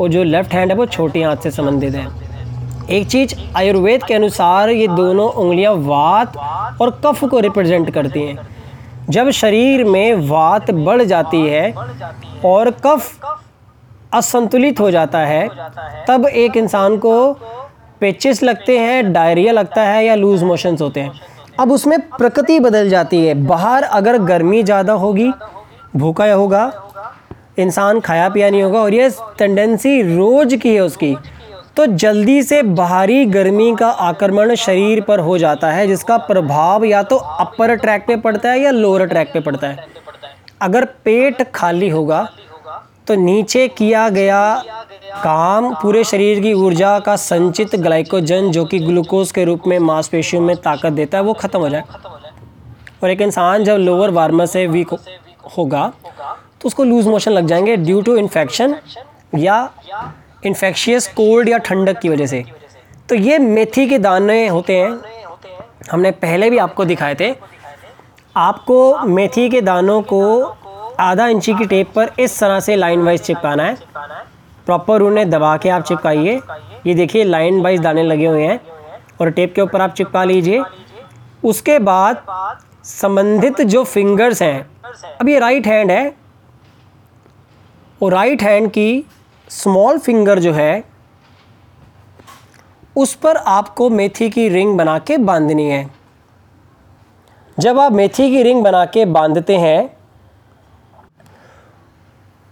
और 0.00 0.08
जो 0.08 0.22
लेफ़्ट 0.24 0.54
हैंड 0.54 0.70
है, 0.70 0.76
वो 0.76 0.86
छोटी 0.86 1.22
आँत 1.22 1.42
से 1.42 1.50
संबंधित 1.50 1.94
है। 1.94 2.06
एक 2.90 3.06
चीज़ 3.06 3.34
आयुर्वेद 3.56 4.04
के 4.04 4.14
अनुसार 4.14 4.70
ये 4.70 4.88
दोनों 4.88 5.28
उंगलियाँ 5.32 5.74
वात 5.74 6.36
और 6.82 6.90
कफ 7.04 7.24
को 7.24 7.40
रिप्रेजेंट 7.40 7.90
करती 7.90 8.22
हैं। 8.22 8.48
जब 9.10 9.30
शरीर 9.32 9.84
में 9.84 10.28
वात 10.28 10.70
बढ़ 10.70 11.02
जाती 11.02 11.40
है 11.42 11.72
और 12.44 12.70
कफ 12.86 13.26
असंतुलित 14.14 14.80
हो 14.80 14.90
जाता 14.90 15.18
है, 15.18 15.48
तब 16.08 16.26
एक 16.26 16.56
इंसान 16.56 16.96
को 16.96 17.32
पेचिस 18.00 18.42
लगते 18.42 18.78
हैं, 18.78 19.12
डायरिया 19.12 19.52
लगता 19.52 19.82
है 19.82 20.04
या 20.04 20.14
लूज़ 20.14 20.44
मोशंस 20.44 20.80
होते 20.82 21.00
हैं। 21.00 21.12
अब 21.60 21.72
उसमें 21.72 21.98
प्रकृति 22.10 22.58
बदल 22.60 22.88
जाती 22.88 23.24
है। 23.26 23.34
बाहर 23.44 23.82
अगर 23.82 24.18
गर्मी 24.18 24.62
ज़्यादा 24.62 24.92
होगी 24.94 25.30
भूखा 25.94 26.32
होगा, 26.32 26.70
इंसान 27.58 28.00
खाया 28.00 28.28
पिया 28.28 28.50
नहीं 28.50 28.62
होगा, 28.62 28.80
और 28.80 28.94
ये 28.94 29.10
टेंडेंसी 29.38 30.00
रोज़ 30.16 30.56
की 30.56 30.74
है 30.74 30.80
उसकी। 30.80 31.16
तो 31.76 31.86
जल्दी 31.86 32.42
से 32.42 32.62
बाहरी 32.62 33.24
गर्मी 33.26 33.74
का 33.76 33.88
आक्रमण 33.88 34.54
शरीर 34.56 35.00
पर 35.00 35.20
हो 35.20 35.36
जाता 35.38 35.70
है, 35.70 35.86
जिसका 35.86 36.16
प्रभाव 36.18 36.84
या 36.84 37.02
तो 37.02 37.16
अपर 37.16 37.74
ट्रैक 37.76 38.06
पे 38.06 38.16
पड़ता 38.18 38.50
है 38.50 38.60
या 38.60 38.70
लोअर 38.70 39.06
ट्रैक 39.06 39.32
पे 39.32 39.40
पड़ता 39.40 39.66
है। 39.66 39.86
अगर 40.62 40.84
पेट 41.04 41.42
खाली 41.52 41.88
होगा 41.88 42.28
तो 43.06 43.14
नीचे 43.16 43.66
किया 43.68 44.08
गया 44.08 44.40
काम 45.14 45.72
पूरे 45.74 46.02
शरीर 46.04 46.40
की 46.40 46.52
ऊर्जा 46.54 46.98
का 46.98 47.14
संचित 47.18 47.74
ग्लाइकोजन 47.76 48.50
जो 48.50 48.64
कि 48.64 48.78
ग्लूकोज 48.78 49.32
के 49.32 49.44
रूप 49.44 49.62
में 49.66 49.78
मांसपेशियों 49.80 50.42
में 50.42 50.54
ताकत 50.58 50.92
देता 50.92 51.18
है, 51.18 51.24
वो 51.24 51.32
ख़त्म 51.34 51.60
हो 51.60 51.68
जाए। 51.68 51.82
और 53.02 53.10
एक 53.10 53.20
इंसान 53.20 53.64
जब 53.64 53.76
लोअर 53.76 54.10
वार्मर 54.10 54.46
से 54.46 54.66
वीक 54.66 54.94
होगा 55.56 55.92
तो 56.60 56.66
उसको 56.66 56.84
लूज़ 56.84 57.08
मोशन 57.08 57.32
लग 57.32 57.46
जाएँगे 57.46 57.76
ड्यू 57.76 58.00
टू 58.02 58.16
इन्फेक्शन 58.16 58.76
या 59.34 59.70
इन्फेक्शियस 60.46 61.06
कोल्ड 61.08 61.48
या 61.48 61.58
ठंडक 61.58 61.98
की 61.98 62.08
वजह 62.08 62.26
से। 62.26 62.44
तो 63.08 63.14
ये 63.14 63.38
मेथी 63.38 63.86
के 63.88 63.98
दाने 63.98 64.46
होते 64.48 64.76
हैं। 64.76 64.90
हमने 65.90 66.10
पहले 66.10 66.50
भी 66.50 66.58
आपको 66.58 66.84
दिखाए 66.84 67.14
थे। 67.14 67.34
आपको 68.36 68.98
मेथी 68.98 69.48
के 69.48 69.60
दानों 69.60 70.00
को 70.02 70.22
आधा 71.00 71.26
इंची 71.26 71.54
की 71.54 71.66
टेप 71.66 71.92
पर 71.94 72.10
इस 72.18 72.38
तरह 72.40 72.60
से 72.60 72.76
लाइन 72.76 73.02
वाइज 73.02 73.20
चिपकाना 73.20 73.62
है। 73.62 73.76
प्रॉपर 74.66 75.02
उन्हें 75.02 75.28
दबा 75.30 75.56
के 75.56 75.68
आप 75.68 75.82
चिपकाइए। 75.82 76.40
ये 76.86 76.94
देखिए 76.94 77.24
लाइन 77.24 77.60
वाइज 77.62 77.80
दाने 77.80 78.02
लगे 78.02 78.26
हुए 78.26 78.42
हैं 78.42 78.60
और 79.20 79.30
टेप 79.30 79.54
के 79.54 79.62
ऊपर 79.62 79.80
आप 79.80 79.94
चिपका 79.94 80.24
लीजिए। 80.24 80.62
उसके 81.44 81.78
बाद 81.78 82.22
संबंधित 82.84 83.60
जो 83.62 83.84
फिंगर्स 83.84 84.42
हैं 84.42 84.66
अब 85.20 85.28
ये 85.28 85.38
राइट 85.38 85.66
हैंड 85.66 85.90
है। 85.90 86.16
और 88.02 88.12
राइट 88.12 88.42
हैंड 88.42 88.70
की 88.70 89.06
स्मॉल 89.48 89.98
फिंगर 89.98 90.38
जो 90.38 90.52
है, 90.52 90.84
उस 92.96 93.14
पर 93.14 93.36
आपको 93.36 93.90
मेथी 93.90 94.30
की 94.30 94.48
रिंग 94.48 94.78
बना 94.78 94.98
के 94.98 95.18
बांधनी 95.18 95.70
है। 95.70 95.90
जब 97.58 97.78
आप 97.78 97.92
मेथी 97.92 98.30
की 98.30 98.42
रिंग 98.42 98.64
बना 98.64 98.84
के 98.84 99.04
बांधते 99.04 99.56
हैं, 99.56 99.96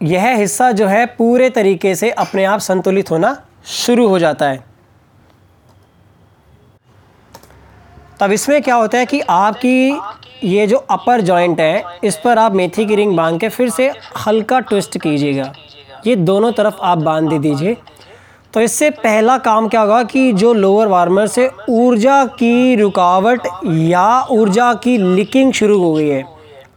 यह 0.02 0.28
हिस्सा 0.28 0.72
जो 0.72 0.86
है 0.86 1.06
पूरे 1.06 1.50
तरीके 1.50 1.94
से 1.94 2.10
अपने 2.10 2.44
आप 2.44 2.60
संतुलित 2.60 3.10
होना 3.10 3.46
शुरू 3.64 4.08
हो 4.08 4.18
जाता 4.18 4.48
है। 4.48 4.64
तब 8.20 8.32
इसमें 8.32 8.62
क्या 8.62 8.74
होता 8.74 8.98
है 8.98 9.06
कि 9.06 9.20
आपकी 9.20 9.90
ये 10.44 10.66
जो 10.66 10.76
अपर 10.90 11.20
जॉइंट 11.20 11.60
है, 11.60 11.82
इस 12.04 12.16
पर 12.16 12.38
आप 12.38 12.54
मेथी 12.54 12.84
की 12.86 12.94
रिंग 12.94 13.16
बाँध 13.16 13.40
के 13.40 13.48
फिर 13.48 13.68
से 13.70 13.90
हल्का 14.26 14.60
ट्विस्ट 14.60 14.98
कीजिएगा। 14.98 15.52
ये 16.06 16.16
दोनों 16.16 16.52
तरफ़ 16.52 16.74
आप 16.80 16.98
बाँध 16.98 17.28
दे 17.30 17.38
दीजिए। 17.38 17.76
तो 18.54 18.60
इससे 18.60 18.90
पहला 18.90 19.36
काम 19.38 19.68
क्या 19.68 19.80
होगा 19.80 20.02
कि 20.02 20.32
जो 20.32 20.52
लोअर 20.52 20.86
वार्मर 20.88 21.26
से 21.26 21.50
ऊर्जा 21.68 22.24
की 22.38 22.74
रुकावट 22.76 23.46
या 23.66 24.26
ऊर्जा 24.30 24.72
की 24.74 24.96
लीकिंग 24.98 25.52
शुरू 25.52 25.78
हो 25.78 25.92
गई 25.94 26.08
है, 26.08 26.24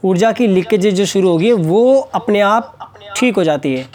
ऊर्जा 0.03 0.31
की 0.31 0.47
लीकेज 0.47 0.87
जो 0.87 1.05
शुरू 1.05 1.29
होगी, 1.29 1.51
वो 1.51 2.09
अपने 2.13 2.39
आप 2.39 2.93
ठीक 3.17 3.35
हो 3.35 3.43
जाती 3.43 3.75
है। 3.75 3.85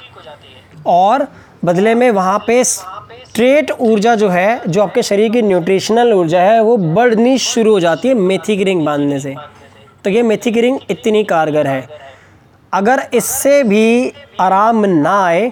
और 0.86 1.26
बदले 1.64 1.94
में 1.94 2.10
वहाँ 2.10 2.38
पे 2.46 2.62
स्ट्रेट 2.64 3.70
ऊर्जा 3.70 4.14
जो 4.14 4.28
है, 4.28 4.62
जो 4.68 4.82
आपके 4.82 5.02
शरीर 5.02 5.32
की 5.32 5.42
न्यूट्रिशनल 5.42 6.12
ऊर्जा 6.12 6.40
है, 6.40 6.62
वो 6.62 6.76
बढ़नी 6.76 7.36
शुरू 7.38 7.72
हो 7.72 7.80
जाती 7.80 8.08
है 8.08 8.14
मेथी 8.14 8.56
की 8.56 8.64
रिंग 8.64 8.84
बांधने 8.84 9.20
से। 9.20 9.34
तो 10.06 10.10
ये 10.10 10.22
मेथी 10.22 10.50
की 10.52 10.60
रिंग 10.60 10.78
इतनी 10.90 11.22
कारगर 11.24 11.66
है। 11.66 11.88
अगर 12.72 13.00
इससे 13.14 13.62
भी 13.62 14.12
आराम 14.40 14.84
ना 14.86 15.14
आए, 15.22 15.50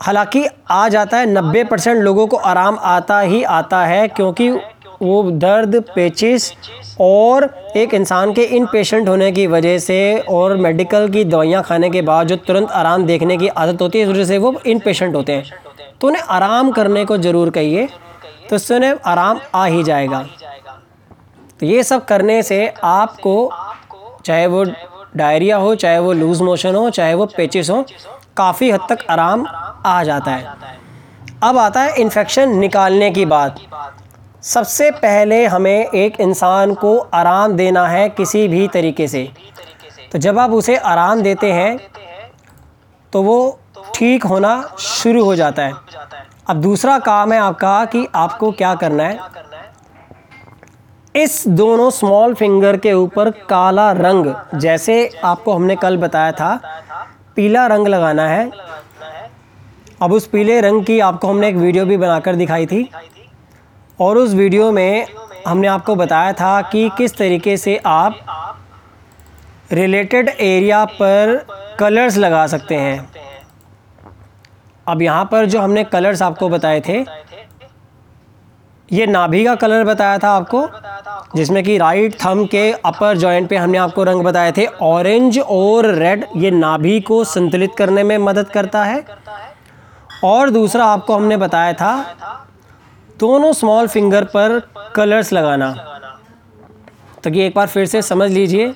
हालाँकि 0.00 0.44
आ 0.70 0.88
जाता 0.88 1.18
है, 1.18 1.26
नब्बे 1.26 1.62
परसेंट 1.64 2.02
लोगों 2.02 2.26
को 2.26 2.36
आराम 2.36 2.78
आता 2.84 3.18
ही 3.20 3.42
आता 3.44 3.84
है, 3.86 4.08
क्योंकि 4.08 4.48
वो 4.50 5.22
दर्द, 5.30 5.76
पेचिस 5.94 6.52
और 7.00 7.48
एक 7.76 7.94
इंसान 7.94 8.32
के 8.32 8.42
इन 8.42 8.66
पेशेंट 8.66 9.08
होने 9.08 9.30
की 9.32 9.46
वजह 9.46 9.78
से 9.78 9.98
और 10.30 10.56
मेडिकल 10.58 11.08
की 11.08 11.24
दवाइयाँ 11.26 11.62
खाने 11.62 11.90
के 11.90 12.02
बाद 12.02 12.26
जो 12.26 12.36
तुरंत 12.38 12.70
आराम 12.72 13.04
देखने 13.06 13.36
की 13.36 13.48
आदत 13.48 13.82
होती 13.82 13.98
है, 13.98 14.04
इस 14.04 14.10
वजह 14.10 14.24
से 14.24 14.38
वो 14.38 14.54
इन 14.66 14.78
पेशेंट 14.78 15.14
होते 15.14 15.32
हैं। 15.32 15.44
तो 16.00 16.08
उन्हें 16.08 16.22
आराम 16.22 16.70
करने 16.72 17.04
को 17.04 17.18
ज़रूर 17.18 17.50
कहिए 17.50 17.88
तो 18.50 18.56
उससे 18.56 18.74
उन्हें 18.74 18.94
आराम 19.06 19.40
आ 19.54 19.64
ही 19.66 19.82
जाएगा। 19.84 20.24
तो 21.60 21.66
ये 21.66 21.82
सब 21.82 22.04
करने 22.04 22.42
से 22.42 22.66
आपको 22.84 23.50
चाहे 24.24 24.46
वो 24.46 24.64
डायरिया 25.16 25.56
हो, 25.56 25.74
चाहे 25.74 25.98
वो 25.98 26.12
लूज़ 26.12 26.42
मोशन 26.42 26.74
हो, 26.74 26.88
चाहे 26.90 27.14
वो 27.14 27.26
पेचिस 27.26 27.70
हो, 27.70 27.84
काफ़ी 28.36 28.70
हद 28.70 28.86
तक 28.88 29.06
आराम 29.10 29.46
आ 29.86 30.02
जाता 30.04 30.30
है। 30.30 30.54
अब 31.42 31.58
आता 31.58 31.82
है 31.82 31.96
इन्फेक्शन 31.96 32.56
निकालने 32.58 33.10
की 33.10 33.24
बात। 33.26 33.60
सबसे 34.44 34.90
पहले 34.92 35.44
हमें 35.46 35.86
एक 35.86 36.20
इंसान 36.20 36.74
को 36.74 36.96
आराम 37.14 37.52
देना 37.52 37.86
है 37.88 38.08
किसी 38.10 38.46
भी 38.48 38.66
तरीके 38.68 39.08
से। 39.08 39.28
तो 40.12 40.18
जब 40.18 40.38
आप 40.38 40.50
उसे 40.50 40.76
आराम 40.76 41.22
देते 41.22 41.52
हैं 41.52 41.78
तो 43.12 43.22
वो 43.22 43.58
ठीक 43.94 44.24
होना 44.24 44.60
शुरू 44.78 45.24
हो 45.24 45.34
जाता 45.36 45.62
है। 45.62 45.72
अब 46.48 46.60
दूसरा 46.60 46.98
काम 46.98 47.32
है 47.32 47.38
आपका 47.38 47.84
कि 47.84 48.06
आपको 48.14 48.50
क्या 48.52 48.74
करना 48.74 49.04
है? 49.04 49.18
इस 51.16 51.42
दोनों 51.48 51.88
स्मॉल 51.90 52.34
फिंगर 52.34 52.76
के 52.76 52.92
ऊपर 52.92 53.30
काला 53.50 53.90
रंग, 53.92 54.26
जैसे 54.54 54.96
आपको 55.24 55.52
हमने 55.52 55.76
कल 55.76 55.96
बताया 55.96 56.32
था, 56.32 56.54
पीला 57.36 57.66
रंग 57.66 57.86
लगाना 57.86 58.26
है। 58.28 58.50
अब 60.02 60.12
उस 60.12 60.26
पीले 60.26 60.60
रंग 60.60 60.84
की 60.84 60.98
आपको 61.00 61.28
हमने 61.28 61.48
एक 61.48 61.56
वीडियो 61.56 61.84
भी 61.86 61.96
बनाकर 61.96 62.36
दिखाई 62.36 62.66
थी। 62.66 62.88
और 63.98 64.18
उस 64.18 64.34
वीडियो 64.34 64.70
में 64.72 65.06
हमने 65.46 65.68
आपको 65.68 65.94
बताया 65.94 66.32
था 66.32 66.60
कि 66.62 66.88
किस 66.98 67.16
तरीके 67.16 67.56
से 67.56 67.76
आप 67.86 68.18
रिलेटेड 69.72 70.28
एरिया 70.28 70.84
पर 70.84 71.46
कलर्स 71.80 72.16
लगा 72.16 72.46
सकते 72.46 72.74
हैं। 72.74 73.08
अब 74.86 75.02
यहाँ 75.02 75.24
पर 75.24 75.46
जो 75.46 75.60
हमने 75.60 75.84
कलर्स 75.84 76.22
आपको 76.22 76.48
बताए 76.48 76.80
थे 76.80 77.04
ये 78.92 79.06
नाभि 79.06 79.44
का 79.44 79.54
कलर 79.54 79.84
बताया 79.84 80.18
था 80.18 80.30
आपको, 80.30 80.68
जिसमें 81.36 81.62
कि 81.64 81.76
राइट 81.78 82.14
थम 82.24 82.44
के 82.46 82.70
अपर 82.72 83.16
जॉइंट 83.16 83.48
पे 83.48 83.56
हमने 83.56 83.78
आपको 83.78 84.04
रंग 84.04 84.22
बताए 84.22 84.52
थे। 84.52 84.66
ऑरेंज 84.66 85.38
और 85.38 85.86
रेड 85.94 86.24
ये 86.36 86.50
नाभि 86.50 87.00
को 87.00 87.22
संतुलित 87.24 87.70
करने 87.78 88.02
में 88.02 88.16
मदद 88.18 88.48
करता 88.48 88.84
है। 88.84 89.04
और 90.24 90.50
दूसरा 90.50 90.84
आपको 90.84 91.14
हमने 91.14 91.36
बताया 91.36 91.72
था, 91.72 92.46
दोनों 93.18 93.52
स्मॉल 93.52 93.88
फिंगर 93.88 94.24
पर 94.24 94.60
कलर्स 94.96 95.32
लगाना। 95.32 95.72
तो 97.24 97.30
कि 97.30 97.40
एक 97.40 97.52
बार 97.56 97.66
फिर 97.66 97.86
से 97.86 98.02
समझ 98.02 98.30
लीजिए। 98.30 98.74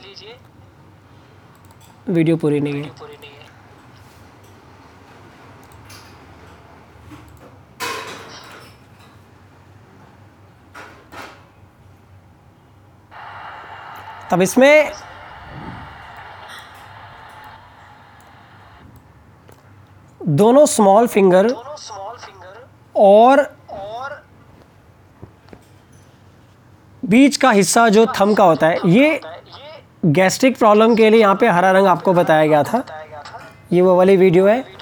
वीडियो 2.09 2.37
पूरी 2.37 2.61
नहीं 2.61 2.83
है। 2.83 3.10
तब 14.31 14.43
इसमें 14.43 14.91
दोनों 20.21 20.65
स्मॉल 20.67 21.07
फिंगर 21.07 21.49
और 22.97 23.43
बीच 27.03 27.37
का 27.37 27.51
हिस्सा 27.51 27.89
जो 27.89 28.07
थम 28.21 28.35
का 28.35 28.45
होता 28.45 28.67
है, 28.67 28.79
ये 28.87 29.21
गैस्ट्रिक 30.07 30.59
प्रॉब्लम 30.59 30.95
के 30.97 31.11
लिए 31.11 31.21
यहाँ 31.21 31.35
पे 31.35 31.49
हरा 31.49 31.71
रंग 31.73 31.87
आपको 31.87 32.13
बताया 32.13 32.47
गया 32.47 32.63
था। 32.65 32.83
ये 33.73 33.81
वो 33.83 33.97
वाली 33.97 34.17
वीडियो 34.17 34.47
है। 34.49 34.80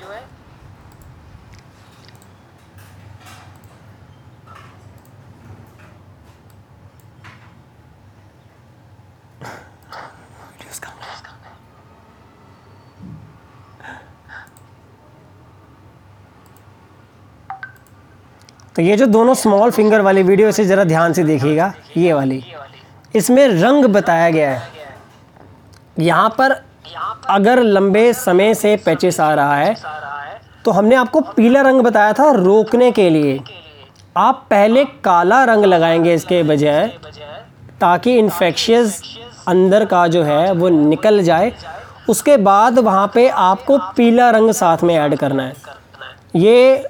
तो 18.79 18.83
ये 18.83 18.97
जो 18.97 19.07
दोनों 19.07 19.33
स्मॉल 19.35 19.71
फिंगर 19.71 20.01
वाली 20.01 20.23
वीडियो 20.23 20.49
इसे 20.49 20.65
ज़रा 20.65 20.83
ध्यान 20.85 21.13
से 21.13 21.23
देखिएगा, 21.25 21.73
ये 21.97 22.13
वाली। 22.13 22.43
इसमें 23.15 23.47
रंग 23.49 23.85
बताया 23.87 24.29
गया 24.31 24.51
है। 24.51 24.69
यहाँ 25.99 26.29
पर 26.39 26.53
अगर 27.29 27.63
लंबे 27.63 28.13
समय 28.15 28.55
से 28.55 28.77
पैचेस 28.77 29.19
आ 29.21 29.33
रहा 29.35 29.57
है 29.57 29.75
तो 30.65 30.71
हमने 30.71 30.95
आपको 30.95 31.21
पीला 31.21 31.61
रंग 31.61 31.81
बताया 31.81 32.13
था 32.13 32.31
रोकने 32.33 32.91
के 32.93 33.09
लिए। 33.11 33.39
आप 34.17 34.47
पहले 34.51 34.85
काला 35.05 35.43
रंग 35.45 35.65
लगाएँगे 35.65 36.15
इसके 36.15 36.43
बजाय, 36.45 36.87
ताकि 37.81 38.17
इन्फेक्शियस 38.19 39.03
अंदर 39.49 39.85
का 39.87 40.07
जो 40.07 40.23
है, 40.23 40.53
वो 40.53 40.69
निकल 40.69 41.23
जाए। 41.23 41.53
उसके 42.09 42.37
बाद 42.45 42.79
वहाँ 42.81 43.11
पे 43.15 43.29
आपको 43.29 43.79
पीला 43.97 44.31
रंग 44.31 44.51
साथ 44.55 44.85
में 44.85 44.95
ऐड 44.97 45.17
करना 45.17 45.43
है। 45.43 45.55
ये 46.37 46.87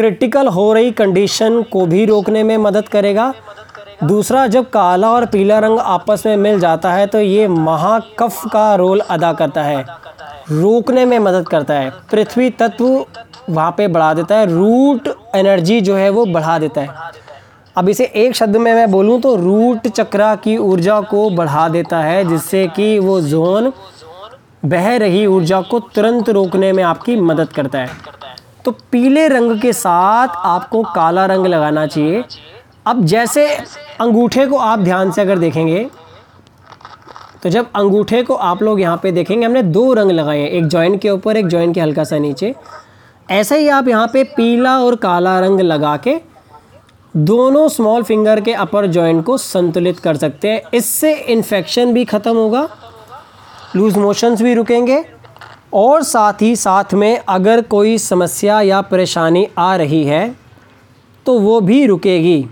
क्रिटिकल 0.00 0.46
हो 0.48 0.72
रही 0.72 0.90
कंडीशन 0.92 1.60
को 1.62 1.84
भी 1.86 2.04
रोकने 2.06 2.42
में 2.42 2.56
मदद 2.58 2.88
करेगा। 2.88 3.32
दूसरा, 4.02 4.46
जब 4.46 4.68
काला 4.70 5.10
और 5.12 5.24
पीला 5.26 5.58
रंग 5.58 5.78
आपस 5.78 6.22
में 6.26 6.36
मिल 6.36 6.60
जाता 6.60 6.92
है 6.92 7.06
तो 7.06 7.20
ये 7.20 7.48
महाकफ 7.48 8.40
का 8.52 8.74
रोल 8.74 9.00
अदा 9.00 9.32
करता 9.32 9.62
है। 9.62 9.84
रोकने 10.50 11.04
में 11.04 11.18
मदद 11.18 11.48
करता 11.48 11.74
है। 11.74 11.90
पृथ्वी 12.10 12.48
तत्व 12.52 12.86
वहाँ 13.50 13.74
पे 13.78 13.88
बढ़ा 13.88 14.12
देता 14.14 14.36
है। 14.36 14.46
रूट 14.46 15.08
एनर्जी 15.36 15.80
जो 15.80 15.96
है 15.96 16.08
वो 16.10 16.24
बढ़ा 16.28 16.58
देता 16.58 16.80
है। 16.80 17.10
अब 17.76 17.88
इसे 17.88 18.04
एक 18.16 18.36
शब्द 18.36 18.56
में 18.56 18.72
मैं 18.74 18.90
बोलूँ 18.90 19.20
तो 19.20 19.34
रूट 19.36 19.88
चक्रा 19.88 20.34
की 20.36 20.56
ऊर्जा 20.58 21.00
को 21.02 21.28
बढ़ा 21.30 21.68
देता 21.68 21.98
है, 21.98 22.24
जिससे 22.24 22.66
कि 22.66 22.98
वो 22.98 23.20
जोन 23.20 23.72
बह 24.64 24.96
रही 24.96 25.26
ऊर्जा 25.26 25.60
को 25.62 25.80
तुरंत 25.94 26.28
रोकने 26.30 26.72
में 26.72 26.82
आपकी 26.84 27.16
मदद 27.18 27.52
करता 27.52 27.78
है। 27.78 28.18
तो 28.64 28.70
पीले 28.92 29.26
रंग 29.28 29.58
के 29.60 29.72
साथ 29.72 30.36
आपको 30.46 30.82
काला 30.94 31.24
रंग 31.26 31.46
लगाना 31.46 31.86
चाहिए। 31.86 32.24
अब 32.86 33.04
जैसे 33.06 33.46
अंगूठे 34.00 34.46
को 34.46 34.56
आप 34.58 34.78
ध्यान 34.80 35.10
से 35.10 35.20
अगर 35.20 35.38
देखेंगे 35.38 35.88
तो 37.42 37.48
जब 37.50 37.66
अंगूठे 37.76 38.22
को 38.22 38.34
आप 38.34 38.62
लोग 38.62 38.80
यहाँ 38.80 38.96
पे 39.02 39.10
देखेंगे, 39.12 39.44
हमने 39.46 39.62
दो 39.64 39.92
रंग 39.94 40.10
लगाए 40.10 40.38
हैं, 40.38 40.48
एक 40.48 40.66
जॉइंट 40.66 41.00
के 41.00 41.10
ऊपर, 41.10 41.36
एक 41.36 41.46
जॉइंट 41.46 41.74
के 41.74 41.80
हल्का 41.80 42.04
सा 42.04 42.18
नीचे। 42.18 42.54
ऐसे 43.28 43.58
ही 43.58 43.68
आप 43.70 43.88
यहाँ 43.88 44.06
पे 44.12 44.24
पीला 44.26 44.78
और 44.78 44.96
काला 44.96 45.38
रंग 45.40 45.60
लगा 45.60 45.96
के 45.98 46.18
दोनों 47.14 47.66
स्मॉल 47.68 48.02
फिंगर 48.02 48.40
के 48.40 48.52
अपर 48.54 48.86
जॉइंट 48.88 49.24
को 49.24 49.36
संतुलित 49.38 49.98
कर 49.98 50.16
सकते 50.16 50.48
हैं। 50.48 50.62
इससे 50.74 51.14
इन्फेक्शन 51.14 51.92
भी 51.92 52.04
ख़त्म 52.04 52.34
होगा 52.34 52.68
लूज 53.76 53.96
मोशंस 53.98 54.42
भी 54.42 54.54
रुकेंगे। 54.54 55.02
और 55.72 56.02
साथ 56.02 56.42
ही 56.42 56.54
साथ 56.56 56.94
में 56.94 57.18
अगर 57.28 57.60
कोई 57.62 57.98
समस्या 57.98 58.60
या 58.60 58.80
परेशानी 58.82 59.46
आ 59.58 59.74
रही 59.76 60.04
है 60.04 60.36
तो 61.26 61.38
वो 61.38 61.60
भी 61.60 61.84
रुकेगी। 61.86 62.48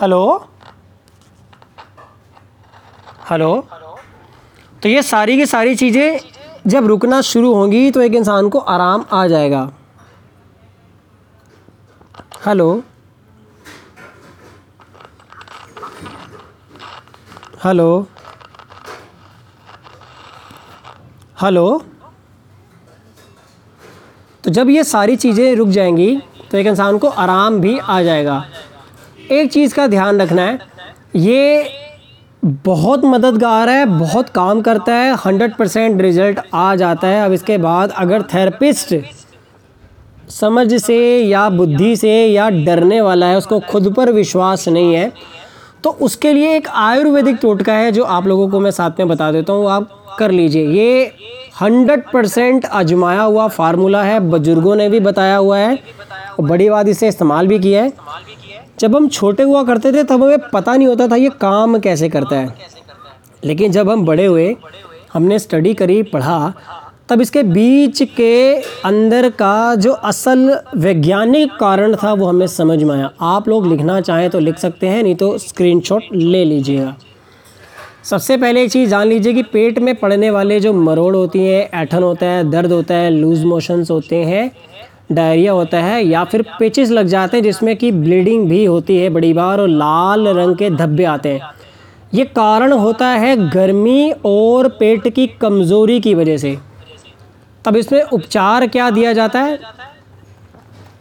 हेलो? 0.00 0.48
हेलो? 3.30 3.54
तो 4.82 4.88
ये 4.88 5.02
सारी 5.02 5.36
की 5.36 5.46
सारी 5.46 5.74
चीज़ें 5.74 6.18
जब 6.66 6.86
रुकना 6.86 7.20
शुरू 7.20 7.54
होंगी 7.54 7.90
तो 7.90 8.00
एक 8.02 8.14
इंसान 8.14 8.48
को 8.48 8.58
आराम 8.58 9.04
आ 9.12 9.26
जाएगा। 9.26 9.70
हेलो? 12.46 12.82
हेलो। 17.66 18.06
हेलो। 21.42 21.82
तो 24.44 24.50
जब 24.50 24.68
ये 24.70 24.84
सारी 24.84 25.16
चीज़ें 25.16 25.54
रुक 25.56 25.68
जाएँगी 25.68 26.16
तो 26.50 26.58
एक 26.58 26.66
इंसान 26.66 26.98
को 26.98 27.08
आराम 27.08 27.58
भी 27.60 27.78
आ 27.78 28.00
जाएगा। 28.02 28.44
एक 29.30 29.50
चीज़ 29.52 29.74
का 29.74 29.86
ध्यान 29.86 30.20
रखना 30.20 30.42
है, 30.42 30.58
ये 31.16 31.70
बहुत 32.44 33.04
मददगार 33.04 33.68
है, 33.68 33.84
बहुत 33.86 34.28
काम 34.28 34.60
करता 34.62 34.94
है, 34.94 35.16
हंड्रेड 35.16 35.56
परसेंट 35.56 36.00
रिज़ल्ट 36.00 36.40
आ 36.54 36.74
जाता 36.76 37.08
है। 37.08 37.24
अब 37.24 37.32
इसके 37.32 37.58
बाद 37.58 37.90
अगर 37.96 38.22
थेरेपिस्ट 38.34 38.94
समझ 40.30 40.72
से 40.74 40.98
या 41.18 41.48
बुद्धि 41.50 41.96
से 41.96 42.14
या 42.26 42.48
डरने 42.50 43.00
वाला 43.00 43.26
है, 43.26 43.36
उसको 43.36 43.60
खुद 43.62 43.92
पर 43.94 44.12
विश्वास 44.12 44.68
नहीं 44.68 44.94
है 44.94 45.12
तो 45.86 45.90
उसके 46.02 46.32
लिए 46.32 46.54
एक 46.56 46.68
आयुर्वेदिक 46.68 47.36
टोटका 47.42 47.72
है 47.72 47.90
जो 47.92 48.04
आप 48.04 48.26
लोगों 48.26 48.48
को 48.48 48.60
मैं 48.60 48.70
साथ 48.70 48.98
में 48.98 49.08
बता 49.08 49.30
देता 49.32 49.52
हूँ, 49.52 49.68
आप 49.70 50.16
कर 50.18 50.30
लीजिए। 50.30 50.66
ये 50.68 51.12
हंड्रेड 51.60 52.02
परसेंट 52.12 52.64
आजमाया 52.64 53.22
हुआ 53.22 53.46
फार्मूला 53.48 54.02
है, 54.02 54.18
बुज़ुर्गों 54.20 54.74
ने 54.76 54.88
भी 54.88 55.00
बताया 55.00 55.36
हुआ 55.36 55.58
है, 55.58 55.78
और 56.38 56.46
बड़ी 56.46 56.68
बात 56.70 56.88
इसे 56.88 57.08
इस्तेमाल 57.08 57.46
भी 57.46 57.58
किया 57.58 57.82
है। 57.82 57.92
जब 58.78 58.96
हम 58.96 59.08
छोटे 59.08 59.42
हुआ 59.42 59.62
करते 59.64 59.92
थे, 59.92 60.02
तब 60.04 60.24
हमें 60.24 60.48
पता 60.52 60.74
नहीं 60.76 60.88
होता 60.88 61.08
था 61.08 61.16
ये 61.16 61.28
काम 61.40 61.78
कैसे 61.78 62.08
करता 62.08 62.36
है। 62.36 62.54
लेकिन 63.44 63.72
जब 63.72 63.90
हम 63.90 64.04
बड़े 64.06 64.26
हुए, 64.26 64.56
हमने 65.12 65.38
स्टडी 65.38 65.74
करी, 65.74 66.02
पढ़ा 66.02 66.52
तब 67.08 67.20
इसके 67.20 67.42
बीच 67.42 68.02
के 68.16 68.54
अंदर 68.84 69.28
का 69.30 69.74
जो 69.74 69.92
असल 69.92 70.60
वैज्ञानिक 70.76 71.52
कारण 71.52 71.94
था, 71.94 72.12
वो 72.12 72.26
हमें 72.26 72.46
समझ 72.46 72.82
में 72.82 72.94
आया। 72.94 73.10
आप 73.20 73.48
लोग 73.48 73.66
लिखना 73.66 74.00
चाहें 74.00 74.28
तो 74.30 74.38
लिख 74.38 74.58
सकते 74.58 74.86
हैं, 74.86 75.02
नहीं 75.02 75.14
तो 75.14 75.36
स्क्रीनशॉट 75.38 76.02
ले 76.12 76.44
लीजिएगा। 76.44 76.96
सबसे 78.04 78.36
पहले 78.36 78.62
एक 78.62 78.70
चीज़ 78.70 78.90
जान 78.90 79.06
लीजिए 79.06 79.32
कि 79.32 79.42
पेट 79.42 79.78
में 79.78 79.94
पड़ने 79.94 80.30
वाले 80.30 80.60
जो 80.60 80.72
मरोड़ 80.72 81.14
होती 81.16 81.38
हैं, 81.38 81.70
ऐठन 81.74 82.02
होता 82.02 82.26
है, 82.26 82.50
दर्द 82.50 82.72
होता 82.72 82.94
है, 82.94 83.10
लूज 83.10 83.44
मोशंस 83.44 83.90
होते 83.90 84.16
हैं, 84.16 84.50
डायरिया 85.12 85.52
होता 85.52 85.78
है, 85.78 86.04
या 86.04 86.24
फिर 86.24 86.42
पेचिस 86.58 86.90
लग 86.90 87.06
जाते 87.06 87.36
हैं, 87.36 87.44
जिसमें 87.44 87.76
कि 87.76 87.92
ब्लीडिंग 87.92 88.48
भी 88.48 88.64
होती 88.64 88.96
है 88.96 89.08
बड़ी 89.10 89.32
बार 89.32 89.60
और 89.60 89.68
लाल 89.68 90.28
रंग 90.28 90.56
के 90.56 90.70
धब्बे 90.70 91.04
आते 91.04 91.28
हैं। 91.28 91.50
ये 92.14 92.24
कारण 92.24 92.72
होता 92.72 93.06
है 93.06 93.36
गर्मी 93.50 94.12
और 94.24 94.68
पेट 94.68 95.08
की 95.08 95.26
कमज़ोरी 95.40 96.00
की 96.00 96.14
वजह 96.14 96.36
से। 96.36 96.56
तब 97.66 97.76
इसमें 97.76 98.02
उपचार 98.02 98.66
क्या 98.66 98.90
दिया 98.90 99.12
जाता 99.12 99.40
है? 99.40 99.58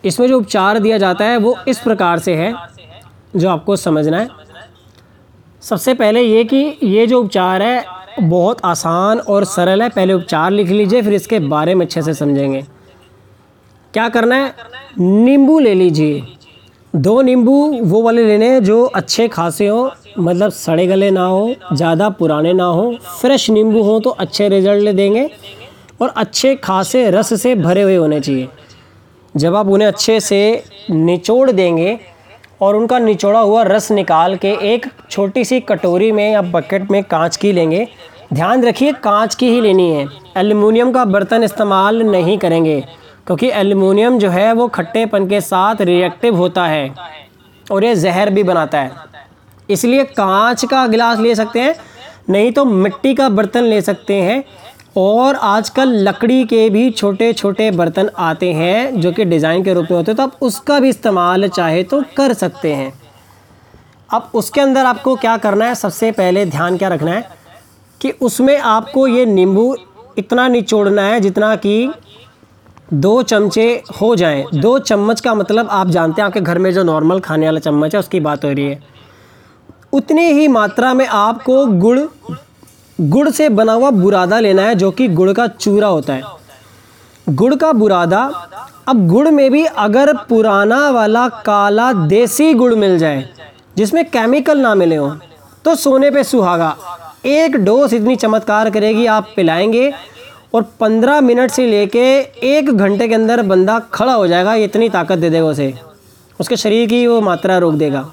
इसमें 0.05 0.27
जो 0.27 0.37
उपचार 0.37 0.79
दिया 0.79 0.97
जाता 0.97 1.25
है, 1.25 1.37
वो 1.37 1.55
इस 1.67 1.79
प्रकार 1.79 2.19
से 2.19 2.35
है, 2.35 2.53
जो 3.35 3.49
आपको 3.49 3.75
समझना 3.75 4.19
है। 4.19 4.29
सबसे 5.63 5.93
पहले 5.93 6.21
ये 6.21 6.43
कि 6.43 6.77
ये 6.83 7.05
जो 7.07 7.21
उपचार 7.21 7.61
है, 7.61 7.85
बहुत 8.19 8.61
आसान 8.65 9.19
और 9.19 9.43
सरल 9.45 9.81
है। 9.81 9.89
पहले 9.89 10.13
उपचार 10.13 10.51
लिख 10.51 10.69
लीजिए, 10.69 11.01
फिर 11.01 11.13
इसके 11.13 11.39
बारे 11.39 11.75
में 11.75 11.85
अच्छे 11.85 12.01
से 12.01 12.13
समझेंगे। 12.13 12.61
क्या 13.93 14.07
करना 14.09 14.35
है? 14.35 14.53
नींबू 14.99 15.59
ले 15.59 15.73
लीजिए। 15.73 16.23
दो 16.93 17.21
नींबू 17.21 17.53
वो 17.83 18.01
वाले 18.01 18.25
लेने 18.27 18.49
हैं 18.49 18.63
जो 18.63 18.83
अच्छे 18.85 19.27
खासे 19.27 19.67
हों 19.67 19.89
मतलब 20.19 20.51
सड़े 20.51 20.85
गले 20.87 21.09
ना 21.11 21.25
हो, 21.25 21.55
ज़्यादा 21.73 22.09
पुराने 22.09 22.53
ना 22.53 22.65
हो, 22.65 22.95
फ्रेश 23.21 23.49
नींबू 23.49 23.81
हो 23.83 23.99
तो 23.99 24.09
अच्छे 24.09 24.47
रिज़ल्ट 24.49 24.83
ले 24.83 24.93
देंगे। 24.93 25.29
और 25.99 26.13
अच्छे 26.17 26.55
खासे 26.55 27.09
रस 27.11 27.41
से 27.41 27.55
भरे 27.55 27.81
हुए 27.81 27.95
होने 27.95 28.19
चाहिए। 28.19 28.47
जब 29.33 29.55
आप 29.55 29.67
उन्हें 29.67 29.87
अच्छे 29.87 30.19
से 30.19 30.63
निचोड़ 30.89 31.51
देंगे 31.51 31.97
और 32.61 32.75
उनका 32.75 32.99
निचोड़ा 32.99 33.39
हुआ 33.39 33.63
रस 33.63 33.91
निकाल 33.91 34.35
के 34.35 34.51
एक 34.73 34.85
छोटी 35.09 35.43
सी 35.45 35.59
कटोरी 35.61 36.11
में 36.11 36.31
या 36.31 36.41
बकेट 36.41 36.91
में 36.91 37.03
कांच 37.03 37.37
की 37.37 37.51
लेंगे, 37.51 37.87
ध्यान 38.33 38.63
रखिए 38.63 38.91
कांच 38.93 39.35
की 39.35 39.49
ही 39.49 39.61
लेनी 39.61 39.89
है। 39.91 40.05
एल्युमिनियम 40.37 40.91
का 40.91 41.05
बर्तन 41.05 41.43
इस्तेमाल 41.43 42.01
नहीं 42.01 42.37
करेंगे, 42.37 42.79
क्योंकि 43.27 43.49
एल्युमिनियम 43.51 44.17
जो 44.19 44.29
है 44.29 44.51
वो 44.53 44.67
खट्टेपन 44.67 45.27
के 45.27 45.41
साथ 45.41 45.81
रिएक्टिव 45.81 46.35
होता 46.35 46.65
है 46.65 46.93
और 47.71 47.83
ये 47.85 47.95
जहर 47.95 48.29
भी 48.29 48.43
बनाता 48.43 48.79
है। 48.79 48.91
इसलिए 49.69 50.03
कांच 50.03 50.65
का 50.65 50.85
गिलास 50.87 51.19
ले 51.19 51.35
सकते 51.35 51.59
हैं, 51.59 51.75
नहीं 52.29 52.51
तो 52.51 52.65
मिट्टी 52.65 53.13
का 53.15 53.29
बर्तन 53.29 53.63
ले 53.63 53.81
सकते 53.81 54.13
हैं 54.13 54.43
और 54.95 55.35
आजकल 55.35 55.89
लकड़ी 55.99 56.43
के 56.45 56.69
भी 56.69 56.89
छोटे 56.91 57.31
छोटे 57.33 57.69
बर्तन 57.71 58.09
आते 58.17 58.51
हैं, 58.53 59.01
जो 59.01 59.11
कि 59.11 59.25
डिज़ाइन 59.25 59.63
के 59.63 59.73
रूप 59.73 59.87
में 59.91 59.97
होते 59.97 60.11
हैं 60.11 60.17
तो 60.17 60.23
आप 60.23 60.37
उसका 60.41 60.79
भी 60.79 60.89
इस्तेमाल 60.89 61.47
चाहे 61.47 61.83
तो 61.83 62.03
कर 62.17 62.33
सकते 62.33 62.73
हैं। 62.73 62.93
अब 64.09 64.31
उसके 64.33 64.61
अंदर 64.61 64.85
आपको 64.85 65.15
क्या 65.15 65.35
करना 65.37 65.65
है? 65.65 65.75
सबसे 65.75 66.11
पहले 66.11 66.45
ध्यान 66.45 66.77
क्या 66.77 66.89
रखना 66.89 67.11
है? 67.11 67.29
कि 68.01 68.11
उसमें 68.11 68.57
आपको 68.57 69.07
ये 69.07 69.25
नींबू 69.25 69.75
इतना 70.17 70.47
निचोड़ना 70.47 71.01
है, 71.01 71.19
जितना 71.19 71.55
कि 71.55 71.91
दो 72.93 73.21
चमचे 73.23 73.83
हो 74.01 74.15
जाएँ। 74.15 74.45
दो 74.53 74.77
चम्मच 74.79 75.21
का 75.21 75.33
मतलब 75.35 75.69
आप 75.71 75.87
जानते 75.87 76.21
हैं, 76.21 76.27
आपके 76.27 76.41
घर 76.41 76.57
में 76.57 76.71
जो 76.73 76.83
नॉर्मल 76.83 77.19
खाने 77.19 77.45
वाला 77.45 77.59
चम्मच 77.59 77.93
है, 77.95 77.99
उसकी 77.99 78.19
बात 78.19 78.45
हो 78.45 78.51
रही 78.51 78.65
है। 78.65 78.83
उतनी 79.93 80.31
ही 80.31 80.47
मात्रा 80.47 80.93
में 80.93 81.05
आपको 81.07 81.65
गुड़ 81.65 81.99
गुड़ 82.99 83.29
से 83.29 83.47
बना 83.49 83.73
हुआ 83.73 83.89
बुरादा 83.91 84.39
लेना 84.39 84.61
है, 84.61 84.75
जो 84.75 84.91
कि 84.91 85.07
गुड़ 85.09 85.31
का 85.33 85.47
चूरा 85.47 85.87
होता 85.87 86.13
है। 86.13 86.23
गुड़ 87.27 87.55
का 87.55 87.71
बुरादा, 87.73 88.19
अब 88.87 89.07
गुड़ 89.07 89.27
में 89.27 89.49
भी 89.51 89.63
अगर 89.65 90.13
पुराना 90.19 90.89
वाला 90.89 91.27
काला 91.45 91.91
देसी 92.07 92.53
गुड़ 92.53 92.73
मिल 92.75 92.97
जाए, 92.99 93.27
जिसमें 93.77 94.03
केमिकल 94.05 94.59
ना 94.59 94.73
मिले 94.75 94.95
हो 94.95 95.09
तो 95.65 95.75
सोने 95.75 96.11
पे 96.11 96.23
सुहागा। 96.23 96.75
एक 97.25 97.55
डोज 97.55 97.93
इतनी 97.93 98.15
चमत्कार 98.15 98.69
करेगी, 98.69 99.05
आप 99.05 99.29
पिलाएँगे 99.35 99.91
और 100.53 100.61
पंद्रह 100.79 101.21
मिनट 101.21 101.51
से 101.51 101.65
लेके 101.67 102.05
एक 102.49 102.69
घंटे 102.69 103.07
के 103.07 103.15
अंदर 103.15 103.41
बंदा 103.43 103.79
खड़ा 103.93 104.13
हो 104.13 104.27
जाएगा 104.27 104.53
इतनी 104.55 104.89
ताकत 104.89 105.17
दे 105.17 105.29
देगा 105.29 105.45
उसे। 105.45 105.73
उसके 106.39 106.57
शरीर 106.57 106.87
की 106.89 107.05
वो 107.07 107.19
मात्रा 107.21 107.57
रोक 107.57 107.73
देगा। 107.73 108.09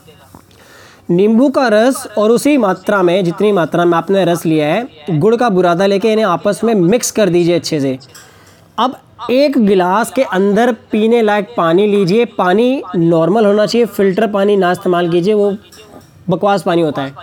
नींबू 1.08 1.48
का 1.48 1.66
रस 1.68 2.06
और 2.18 2.30
उसी 2.30 2.56
मात्रा 2.56 3.02
में, 3.02 3.24
जितनी 3.24 3.52
मात्रा 3.52 3.84
में 3.84 3.96
आपने 3.98 4.24
रस 4.24 4.44
लिया 4.46 4.66
है, 4.66 4.86
गुड़ 5.10 5.34
का 5.36 5.48
बुरादा 5.48 5.86
लेके 5.86 6.12
इन्हें 6.12 6.26
आपस 6.26 6.60
में 6.64 6.74
मिक्स 6.74 7.10
कर 7.10 7.28
दीजिए 7.28 7.54
अच्छे 7.54 7.80
से। 7.80 7.98
अब 8.78 8.94
एक 9.30 9.58
गिलास 9.58 10.12
के 10.12 10.22
अंदर 10.22 10.72
पीने 10.92 11.22
लायक 11.22 11.48
पानी 11.56 11.86
लीजिए। 11.86 12.24
पानी 12.24 12.82
नॉर्मल 12.96 13.46
होना 13.46 13.66
चाहिए 13.66 13.86
फ़िल्टर 13.86 14.26
पानी 14.26 14.56
ना 14.56 14.70
इस्तेमाल 14.72 15.10
कीजिए, 15.10 15.34
वो 15.34 15.56
बकवास 16.30 16.62
पानी 16.62 16.82
होता 16.82 17.02
है। 17.02 17.14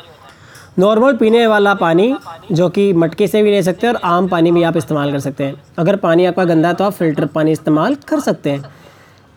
नॉर्मल 0.80 1.16
पीने 1.18 1.46
वाला 1.48 1.74
पानी, 1.74 2.14
जो 2.52 2.70
कि 2.70 2.92
मटके 2.94 3.28
से 3.28 3.42
भी 3.44 3.52
ले 3.52 3.64
सकते 3.64 3.88
हैं 3.88 3.94
और 3.94 4.00
आम 4.04 4.28
पानी 4.28 4.52
भी 4.52 4.64
आप 4.64 4.78
इस्तेमाल 4.78 5.12
कर 5.12 5.20
सकते 5.20 5.44
हैं। 5.44 5.62
अगर 5.78 5.96
पानी 5.96 6.26
आपका 6.26 6.44
गंदा 6.44 6.68
है 6.68 6.74
तो 6.74 6.84
आप 6.84 6.94
फ़िल्टर 6.94 7.26
पानी 7.26 7.52
इस्तेमाल 7.52 7.96
कर 8.08 8.20
सकते 8.20 8.50
हैं। 8.50 8.64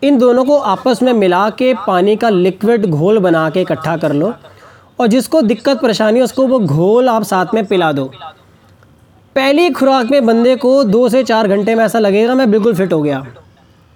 इन 0.03 0.17
दोनों 0.17 0.43
को 0.45 0.57
आपस 0.57 1.01
में 1.03 1.11
मिला 1.13 1.49
के 1.49 1.73
पानी 1.87 2.15
का 2.15 2.29
लिक्विड 2.29 2.85
घोल 2.85 3.19
बना 3.19 3.49
के 3.49 3.61
इकट्ठा 3.61 3.95
कर 3.97 4.13
लो 4.13 4.33
और 4.99 5.07
जिसको 5.07 5.41
दिक्कत 5.41 5.79
परेशानी 5.81 6.19
है, 6.19 6.23
उसको 6.23 6.47
वो 6.47 6.59
घोल 6.59 7.09
आप 7.09 7.23
साथ 7.23 7.53
में 7.53 7.65
पिला 7.65 7.91
दो। 7.91 8.05
पहली 9.35 9.69
खुराक 9.69 10.11
में 10.11 10.25
बंदे 10.25 10.55
को 10.55 10.83
दो 10.83 11.07
से 11.09 11.23
चार 11.23 11.47
घंटे 11.47 11.75
में 11.75 11.83
ऐसा 11.85 11.99
लगेगा 11.99 12.35
मैं 12.35 12.49
बिल्कुल 12.51 12.75
फिट 12.75 12.93
हो 12.93 13.01
गया। 13.01 13.25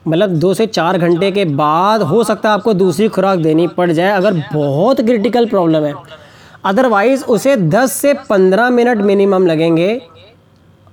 मतलब 0.08 0.30
दो 0.30 0.54
से 0.54 0.66
चार 0.68 0.98
घंटे 0.98 1.32
के 1.32 1.46
बाद 1.46 2.02
हो 2.02 2.24
सकता 2.24 2.50
है 2.50 2.56
आपको 2.56 2.74
दूसरी 2.74 3.08
खुराक 3.08 3.40
देनी 3.40 3.68
पड़ 3.68 3.92
जाए, 3.92 4.12
अगर 4.12 4.44
बहुत 4.54 5.02
क्रिटिकल 5.02 5.46
प्रॉब्लम 5.46 5.84
है। 5.84 5.94
अदरवाइज़ 6.66 7.24
उसे 7.26 7.56
10 7.58 7.92
से 7.92 8.14
15 8.30 8.70
मिनट 8.70 9.02
मिनिमम 9.02 9.48
लगेंगे 9.48 10.02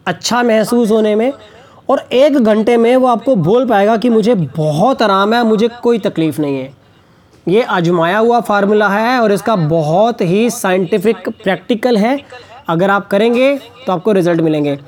अच्छा 0.06 0.42
महसूस 0.42 0.90
होने 0.90 1.14
में। 1.14 1.32
और 1.88 2.06
एक 2.12 2.38
घंटे 2.38 2.76
में 2.76 2.94
वो 2.96 3.06
आपको 3.06 3.34
बोल 3.36 3.66
पाएगा 3.68 3.96
कि 3.96 4.08
मुझे 4.08 4.34
बहुत 4.34 5.02
आराम 5.02 5.34
है, 5.34 5.42
मुझे 5.44 5.68
कोई 5.82 5.98
तकलीफ़ 5.98 6.40
नहीं 6.40 6.58
है। 6.58 6.72
ये 7.46 7.62
आजमाया 7.62 8.18
हुआ 8.18 8.40
फार्मूला 8.40 8.88
है 8.88 9.18
और 9.20 9.32
इसका 9.32 9.56
बहुत 9.56 10.20
ही 10.20 10.48
साइंटिफिक, 10.50 11.28
प्रैक्टिकल 11.42 11.96
है। 11.96 12.18
अगर 12.68 12.90
आप 12.90 13.06
करेंगे 13.06 13.56
तो 13.86 13.92
आपको 13.92 14.12
रिज़ल्ट 14.12 14.40
मिलेंगे। 14.40 14.78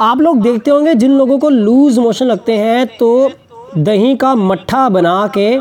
आप 0.00 0.20
लोग 0.20 0.40
देखते 0.42 0.70
होंगे, 0.70 0.94
जिन 0.94 1.10
लोगों 1.10 1.38
को 1.38 1.48
लूज़ 1.48 2.00
मोशन 2.00 2.26
लगते 2.26 2.56
हैं 2.56 2.86
तो 2.88 3.30
दही 3.76 4.14
का 4.16 4.34
मट्ठा 4.34 4.88
बना 4.88 5.30
के 5.36 5.58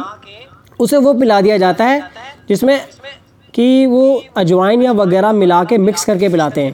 उसे 0.80 0.98
वो 0.98 1.14
पिला 1.14 1.40
दिया 1.42 1.58
जाता 1.58 1.86
है, 1.86 2.02
जिसमें 2.50 2.82
कि 3.54 3.86
वो 3.86 4.24
अजवाइन 4.38 4.82
या 4.82 4.92
वगैरह 4.92 5.32
मिला 5.34 5.64
के 5.64 5.78
मिक्स 5.78 6.06
करके 6.06 6.30
पिलाते 6.30 6.62
हैं। 6.62 6.74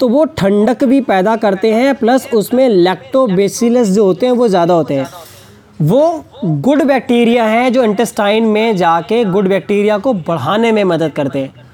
तो 0.00 0.08
वो 0.08 0.24
ठंडक 0.38 0.84
भी 0.84 1.00
पैदा 1.00 1.36
करते 1.36 1.72
हैं, 1.72 1.94
प्लस 1.94 2.28
उसमें 2.34 2.68
लैक्टोबेसिलस 2.68 3.88
जो 3.88 4.04
होते 4.04 4.26
हैं, 4.26 4.32
वो 4.32 4.48
ज़्यादा 4.48 4.74
होते 4.74 4.94
हैं। 4.94 5.08
वो 5.82 6.24
गुड 6.44 6.82
बैक्टीरिया 6.82 7.44
हैं 7.44 7.72
जो 7.72 7.82
इंटेस्टाइन 7.84 8.44
में 8.46 8.76
जाके 8.76 9.24
गुड 9.24 9.48
बैक्टीरिया 9.48 9.98
को 9.98 10.12
बढ़ाने 10.12 10.72
में 10.72 10.82
मदद 10.84 11.12
करते 11.12 11.38
हैं। 11.38 11.66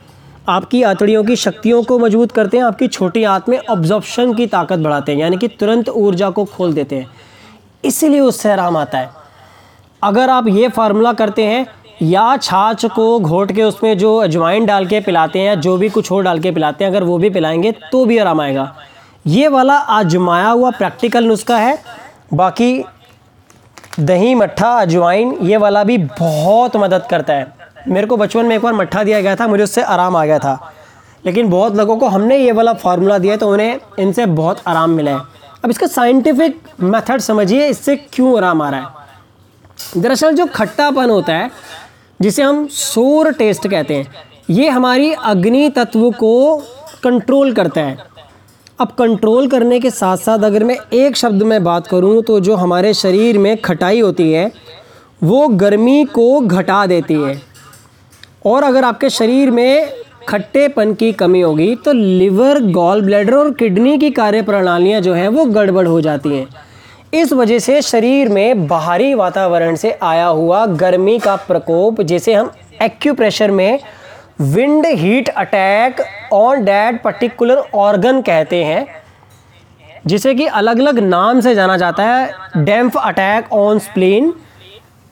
आपकी 0.48 0.82
आतड़ियों 0.82 1.22
की 1.24 1.36
शक्तियों 1.36 1.82
को 1.82 1.98
मज़बूत 1.98 2.32
करते 2.32 2.56
हैं, 2.56 2.64
आपकी 2.64 2.88
छोटी 2.88 3.22
आंत 3.24 3.48
में 3.48 3.58
ऑब्जॉर्प्शन 3.60 4.34
की 4.34 4.46
ताकत 4.46 4.78
बढ़ाते 4.78 5.12
हैं, 5.12 5.18
यानी 5.20 5.36
कि 5.36 5.48
तुरंत 5.50 5.88
ऊर्जा 5.88 6.30
को 6.30 6.44
खोल 6.46 6.72
देते 6.72 6.96
हैं। 6.96 7.06
इसीलिए 7.84 8.20
उससे 8.20 8.50
आराम 8.50 8.76
आता 8.76 8.98
है। 8.98 9.10
अगर 10.02 10.30
आप 10.30 10.48
ये 10.48 10.68
फार्मूला 10.68 11.12
करते 11.12 11.44
हैं 11.44 11.66
या 12.02 12.36
छाछ 12.36 12.84
को 12.86 13.20
घोट 13.20 13.52
के 13.52 13.62
उसमें 13.62 13.98
जो 13.98 14.16
अजवाइन 14.16 14.66
डाल 14.66 14.86
के 14.86 15.00
पिलाते 15.00 15.38
हैं 15.38 15.46
या 15.46 15.54
जो 15.54 15.76
भी 15.76 15.88
कुछ 15.88 16.12
और 16.12 16.22
डाल 16.22 16.38
के 16.38 16.50
पिलाते 16.50 16.84
हैं, 16.84 16.90
अगर 16.90 17.04
वो 17.04 17.18
भी 17.18 17.30
पिलाएँगे 17.30 17.72
तो 17.72 18.04
भी 18.04 18.18
आराम 18.18 18.40
आएगा। 18.40 18.76
ये 19.26 19.48
वाला 19.48 19.74
आजमाया 19.74 20.48
हुआ 20.48 20.70
प्रैक्टिकल 20.70 21.24
नुस्खा 21.24 21.56
है। 21.56 21.78
बाकी 22.34 22.84
दही, 24.00 24.34
मट्ठा, 24.34 24.68
अजवाइन, 24.68 25.38
ये 25.42 25.56
वाला 25.56 25.84
भी 25.84 25.98
बहुत 25.98 26.76
मदद 26.76 27.06
करता 27.10 27.32
है। 27.32 27.52
मेरे 27.88 28.06
को 28.06 28.16
बचपन 28.16 28.46
में 28.46 28.56
एक 28.56 28.62
बार 28.62 28.72
मट्ठा 28.72 29.02
दिया 29.02 29.20
गया 29.20 29.36
था, 29.36 29.46
मुझे 29.46 29.64
उससे 29.64 29.82
आराम 29.82 30.16
आ 30.16 30.24
गया 30.24 30.38
था। 30.38 30.72
लेकिन 31.26 31.50
बहुत 31.50 31.76
लोगों 31.76 31.96
को 31.96 32.08
हमने 32.08 32.38
ये 32.38 32.52
वाला 32.52 32.72
फार्मूला 32.72 33.18
दिया 33.18 33.36
तो 33.36 33.52
उन्हें, 33.52 33.80
इनसे 33.98 34.26
बहुत 34.26 34.60
आराम 34.66 34.90
मिला 34.90 35.10
है। 35.10 35.20
अब 35.64 35.70
इसका 35.70 35.86
साइंटिफिक 35.86 36.60
मेथड 36.80 37.20
समझिए, 37.20 37.66
इससे 37.66 37.96
क्यों 37.96 38.36
आराम 38.36 38.62
आ 38.62 38.70
रहा 38.70 38.80
है? 38.80 39.04
दरअसल 40.02 40.34
जो 40.34 40.46
खट्टापन 40.46 41.10
होता 41.10 41.32
है 41.32 41.50
जिसे 42.20 42.42
हम 42.42 42.66
सोर 42.68 43.32
टेस्ट 43.32 43.66
कहते 43.68 43.94
हैं। 43.94 44.06
ये 44.50 44.68
हमारी 44.68 45.12
अग्नि 45.12 45.68
तत्व 45.68 46.10
को 46.10 46.56
कंट्रोल 47.04 47.52
करता 47.52 47.80
है। 47.80 47.96
अब 48.80 48.92
कंट्रोल 48.98 49.48
करने 49.48 49.78
के 49.80 49.90
साथ 49.90 50.16
साथ 50.16 50.44
अगर 50.44 50.64
मैं 50.64 50.76
एक 50.94 51.16
शब्द 51.16 51.42
में 51.42 51.62
बात 51.64 51.86
करूँ 51.86 52.22
तो 52.22 52.38
जो 52.40 52.54
हमारे 52.56 52.92
शरीर 52.94 53.38
में 53.38 53.56
खटाई 53.56 54.00
होती 54.00 54.30
है, 54.32 54.50
वो 55.22 55.46
गर्मी 55.48 56.04
को 56.04 56.40
घटा 56.40 56.84
देती 56.86 57.14
है। 57.14 57.40
और 58.46 58.62
अगर 58.62 58.84
आपके 58.84 59.10
शरीर 59.10 59.50
में 59.50 59.88
खट्टेपन 60.28 60.92
की 60.94 61.12
कमी 61.12 61.40
होगी 61.40 61.74
तो 61.76 61.92
लिवर 61.92 62.60
गॉल 62.72 63.02
ब्लैडर 63.02 63.34
और 63.34 63.52
किडनी 63.52 63.96
की 63.98 64.10
कार्य 64.10 64.42
प्रणालियाँ 64.42 65.00
जो 65.00 65.14
हैं, 65.14 65.28
वो 65.28 65.44
गड़बड़ 65.44 65.86
हो 65.88 66.00
जाती 66.00 66.28
हैं। 66.28 66.46
इस 67.14 67.32
वजह 67.32 67.58
से 67.58 67.80
शरीर 67.82 68.28
में 68.28 68.66
बाहरी 68.66 69.12
वातावरण 69.14 69.76
से 69.76 69.90
आया 70.02 70.26
हुआ 70.26 70.64
गर्मी 70.66 71.18
का 71.18 71.34
प्रकोप, 71.38 72.00
जिसे 72.02 72.34
हम 72.34 72.50
एक्यूप्रेशर 72.82 73.50
में 73.50 73.78
wind 74.42 74.86
heat 74.88 75.28
attack 75.28 76.00
on 76.32 76.64
that 76.64 77.02
particular 77.02 77.62
organ 77.76 78.20
कहते 78.22 78.64
हैं, 78.64 78.86
जिसे 80.06 80.34
कि 80.34 80.46
अलग 80.46 80.78
अलग 80.80 80.98
नाम 80.98 81.40
से 81.40 81.54
जाना 81.54 81.76
जाता 81.76 82.04
है, 82.04 82.64
damp 82.64 82.96
attack 82.98 83.52
on 83.52 83.78
spleen, 83.78 84.32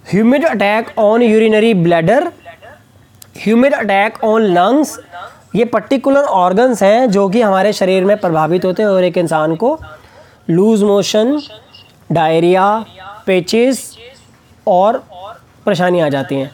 humid 0.07 0.45
attack 0.47 0.99
on 0.99 1.23
urinary 1.23 1.73
bladder, 1.77 2.31
humid 3.39 3.75
attack 3.75 4.23
on 4.25 4.43
lungs, 4.49 4.99
ये 5.57 5.65
पर्टिकुलर 5.67 6.25
ऑर्गन्स 6.35 6.83
हैं 6.83 7.11
जो 7.11 7.29
कि 7.29 7.41
हमारे 7.43 7.73
शरीर 7.73 8.05
में 8.05 8.17
प्रभावित 8.17 8.65
होते 8.65 8.83
हैं 8.83 8.91
और 8.91 9.05
एक 9.05 9.19
इंसान 9.19 9.57
को 9.57 9.79
लूज़ 10.51 10.85
मोशन 10.85 11.39
डायरिया, 12.11 12.85
पेचिस 13.27 13.81
और 14.67 15.03
परेशानी 15.67 16.01
आ 16.01 16.09
जाती 16.09 16.35
हैं। 16.35 16.51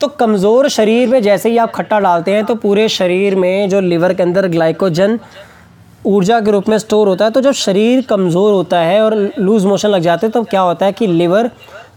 तो 0.00 0.08
कमज़ोर 0.10 0.68
शरीर 0.68 1.08
में 1.08 1.22
जैसे 1.22 1.50
ही 1.50 1.58
आप 1.58 1.72
खट्टा 1.72 2.00
डालते 2.00 2.30
हैं 2.30 2.44
तो 2.44 2.54
पूरे 2.56 2.88
शरीर 2.90 3.36
में 3.36 3.68
जो 3.68 3.80
लिवर 3.80 4.14
के 4.14 4.22
अंदर 4.22 4.48
ग्लाइकोजन 4.48 5.18
ऊर्जा 6.06 6.40
के 6.40 6.50
रूप 6.50 6.68
में 6.68 6.76
स्टोर 6.78 7.08
होता 7.08 7.24
है 7.24 7.30
तो 7.30 7.40
जब 7.40 7.52
शरीर 7.52 8.02
कमज़ोर 8.02 8.52
होता 8.52 8.78
है 8.78 9.00
और 9.02 9.14
लूज़ 9.38 9.66
मोशन 9.66 9.88
लग 9.88 10.02
जाते 10.02 10.26
हैं 10.26 10.32
तो 10.32 10.42
क्या 10.44 10.60
होता 10.60 10.86
है 10.86 10.92
कि 10.92 11.06
लिवर 11.06 11.50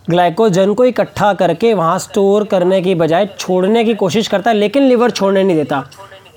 ग्लाइकोजन 0.10 0.74
को 0.74 0.86
इकट्ठा 0.86 1.34
करके 1.34 1.74
वहाँ 1.74 1.98
स्टोर 2.00 2.44
करने 2.44 2.82
की 2.82 2.94
बजाय 2.96 3.26
छोड़ने 3.40 3.84
की 3.84 3.94
कोशिश 3.96 4.28
करता 4.28 4.50
है, 4.52 4.56
लेकिन 4.56 4.84
लिवर 4.84 5.12
छोड़ने 5.12 5.44
नहीं 5.44 5.58
देता। 5.58 5.80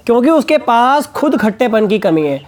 क्योंकि 0.06 0.30
उसके 0.30 0.58
पास 0.58 1.06
खुद 1.06 1.36
खट्टेपन 1.40 1.86
की 1.86 1.98
कमी 1.98 2.26
है। 2.26 2.40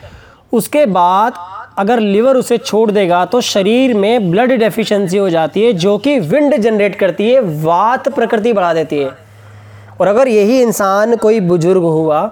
उसके 0.52 0.84
बाद 0.88 1.32
अगर 1.76 2.00
लिवर 2.00 2.36
उसे 2.36 2.56
छोड़ 2.58 2.90
देगा 2.90 3.24
तो 3.24 3.40
शरीर 3.40 3.94
में 3.94 4.30
ब्लड 4.30 4.52
डेफिशिएंसी 4.52 5.18
हो 5.18 5.28
जाती 5.30 5.62
है, 5.62 5.72
जो 5.72 5.96
कि 5.98 6.18
विंड 6.20 6.56
जनरेट 6.56 6.94
करती 6.94 7.30
है, 7.30 7.40
वात 7.40 8.08
प्रकृति 8.08 8.52
बढ़ा 8.52 8.72
देती 8.74 8.98
है। 8.98 9.10
और 10.00 10.08
अगर 10.08 10.28
यही 10.28 10.60
इंसान 10.62 11.16
कोई 11.16 11.40
बुज़ुर्ग 11.40 11.82
हुआ 11.82 12.30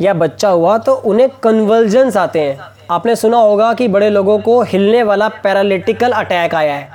या 0.00 0.14
बच्चा 0.14 0.48
हुआ 0.48 0.76
तो 0.78 0.94
उन्हें 0.94 1.28
कन्वर्जन्स 1.42 2.16
आते 2.16 2.40
हैं। 2.40 2.58
आपने 2.90 3.16
सुना 3.16 3.38
होगा 3.38 3.72
कि 3.74 3.88
बड़े 3.88 4.10
लोगों 4.10 4.38
को 4.38 4.60
हिलने 4.62 5.02
वाला 5.02 5.28
पैरालिटिकल 5.44 6.12
अटैक 6.12 6.54
आया 6.54 6.74
है, 6.74 6.88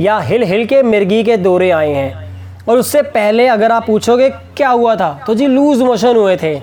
या 0.00 0.18
हिल 0.20 0.42
हिल 0.42 0.64
के 0.66 0.82
मिर्गी 0.82 1.22
के 1.24 1.36
दौरे 1.36 1.70
आए 1.70 1.92
हैं। 1.92 2.64
और 2.68 2.78
उससे 2.78 3.02
पहले 3.02 3.46
अगर 3.48 3.72
आप 3.72 3.86
पूछोगे, 3.86 4.28
क्या 4.28 4.68
हुआ 4.68 4.94
था? 4.96 5.12
तो 5.26 5.34
जी 5.34 5.46
लूज़ 5.46 5.82
मोशन 5.82 6.16
हुए 6.16 6.36
थे। 6.36 6.54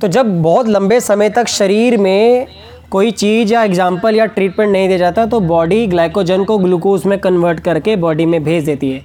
तो 0.00 0.08
जब 0.08 0.42
बहुत 0.42 0.68
लंबे 0.68 1.00
समय 1.00 1.30
तक 1.30 1.48
शरीर 1.48 1.96
में 1.96 2.46
कोई 2.90 3.10
चीज़ 3.10 3.52
या 3.52 3.62
एग्ज़ाम्पल 3.64 4.14
या 4.14 4.24
ट्रीटमेंट 4.26 4.70
नहीं 4.72 4.88
दिया 4.88 4.98
जाता 4.98 5.24
तो 5.26 5.40
बॉडी 5.42 5.86
ग्लाइकोजन 5.86 6.44
को 6.44 6.58
ग्लूकोज 6.58 7.06
में 7.06 7.18
कन्वर्ट 7.18 7.60
करके 7.60 7.96
बॉडी 7.96 8.26
में 8.26 8.42
भेज 8.44 8.64
देती 8.64 8.90
है। 8.90 9.02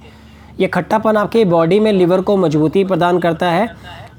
ये 0.60 0.66
खट्टापन 0.66 1.16
आपकी 1.16 1.44
बॉडी 1.46 1.80
में 1.80 1.92
लिवर 1.92 2.20
को 2.20 2.36
मजबूती 2.36 2.84
प्रदान 2.84 3.18
करता 3.18 3.50
है 3.50 3.68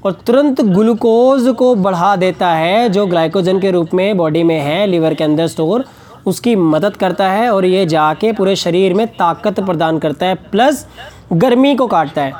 और 0.04 0.12
तुरंत 0.26 0.60
ग्लूकोज 0.60 1.48
को 1.58 1.74
बढ़ा 1.76 2.14
देता 2.16 2.48
है, 2.48 2.88
जो 2.88 3.06
ग्लाइकोजन 3.06 3.60
के 3.60 3.70
रूप 3.70 3.94
में 3.94 4.16
बॉडी 4.16 4.42
में 4.42 4.58
है 4.60 4.86
लीवर 4.86 5.14
के 5.14 5.24
अंदर 5.24 5.46
स्टोर 5.46 5.84
उसकी 6.26 6.54
मदद 6.56 6.96
करता 6.96 7.28
है 7.30 7.50
और 7.50 7.64
ये 7.64 7.86
जाके 7.86 8.32
पूरे 8.32 8.56
शरीर 8.56 8.94
में 8.94 9.06
ताकत 9.08 9.60
प्रदान 9.60 9.98
करता 9.98 10.26
है 10.26 10.34
प्लस 10.50 10.86
गर्मी 11.32 11.74
को 11.76 11.86
काटता 11.86 12.22
है। 12.22 12.32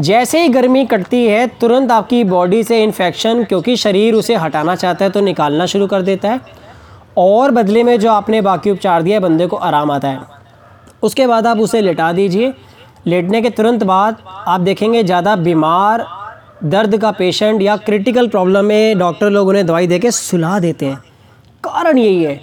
जैसे 0.00 0.40
ही 0.42 0.48
गर्मी 0.48 0.84
कटती 0.86 1.26
है, 1.26 1.46
तुरंत 1.60 1.90
आपकी 1.92 2.22
बॉडी 2.24 2.62
से 2.64 2.82
इन्फेक्शन 2.82 3.42
क्योंकि 3.44 3.76
शरीर 3.76 4.14
उसे 4.14 4.34
हटाना 4.36 4.74
चाहता 4.76 5.04
है 5.04 5.10
तो 5.10 5.20
निकालना 5.20 5.66
शुरू 5.66 5.86
कर 5.86 6.02
देता 6.02 6.30
है। 6.30 6.40
और 7.18 7.50
बदले 7.50 7.82
में 7.82 7.98
जो 8.00 8.10
आपने 8.10 8.40
बाकी 8.40 8.70
उपचार 8.70 9.02
दिया 9.02 9.20
बंदे 9.20 9.46
को 9.46 9.56
आराम 9.58 9.90
आता 9.90 10.08
है। 10.08 10.20
उसके 11.02 11.26
बाद 11.26 11.46
आप 11.46 11.58
उसे 11.58 11.80
लेटा 11.80 12.12
दीजिए। 12.12 12.52
लेटने 13.06 13.40
के 13.42 13.50
तुरंत 13.50 13.82
बाद 13.84 14.16
आप 14.26 14.60
देखेंगे, 14.60 15.02
ज़्यादा 15.02 15.34
बीमार, 15.38 16.06
दर्द 16.64 16.96
का 16.98 17.10
पेशेंट 17.12 17.62
या 17.62 17.76
क्रिटिकल 17.78 18.28
प्रॉब्लम 18.28 18.64
में 18.64 18.98
डॉक्टर 18.98 19.30
लोग 19.30 19.48
उन्हें 19.48 19.66
दवाई 19.66 19.86
दे 19.86 19.98
के 19.98 20.10
सुला 20.10 20.58
देते 20.58 20.86
हैं। 20.86 20.96
कारण 21.64 21.98
यही 21.98 22.22
है 22.24 22.40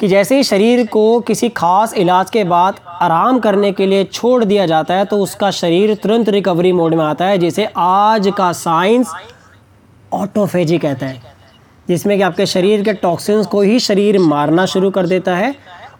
कि 0.00 0.08
जैसे 0.08 0.36
ही 0.36 0.42
शरीर 0.42 0.86
को 0.86 1.20
किसी 1.20 1.48
खास 1.48 1.94
इलाज 1.94 2.30
के 2.30 2.42
बाद 2.44 2.80
आराम 2.86 3.38
करने 3.38 3.70
के 3.72 3.86
लिए 3.86 4.04
छोड़ 4.04 4.44
दिया 4.44 4.66
जाता 4.66 4.94
है 4.94 5.04
तो 5.04 5.18
उसका 5.18 5.50
शरीर 5.50 5.94
तुरंत 5.94 6.28
रिकवरी 6.28 6.72
मोड 6.72 6.94
में 6.94 7.04
आता 7.04 7.24
है, 7.24 7.38
जिसे 7.38 7.68
आज 7.76 8.30
का 8.38 8.52
साइंस 8.52 9.12
ऑटोफेजी 10.12 10.78
कहता 10.78 11.06
है। 11.06 11.22
जिसमें 11.88 12.16
कि 12.16 12.22
आपके 12.22 12.46
शरीर 12.46 12.82
के 12.84 12.92
टॉक्सिन्स 12.92 13.46
को 13.46 13.60
ही 13.60 13.78
शरीर 13.80 14.18
मारना 14.18 14.66
शुरू 14.66 14.90
कर 14.90 15.06
देता 15.06 15.36
है 15.36 15.54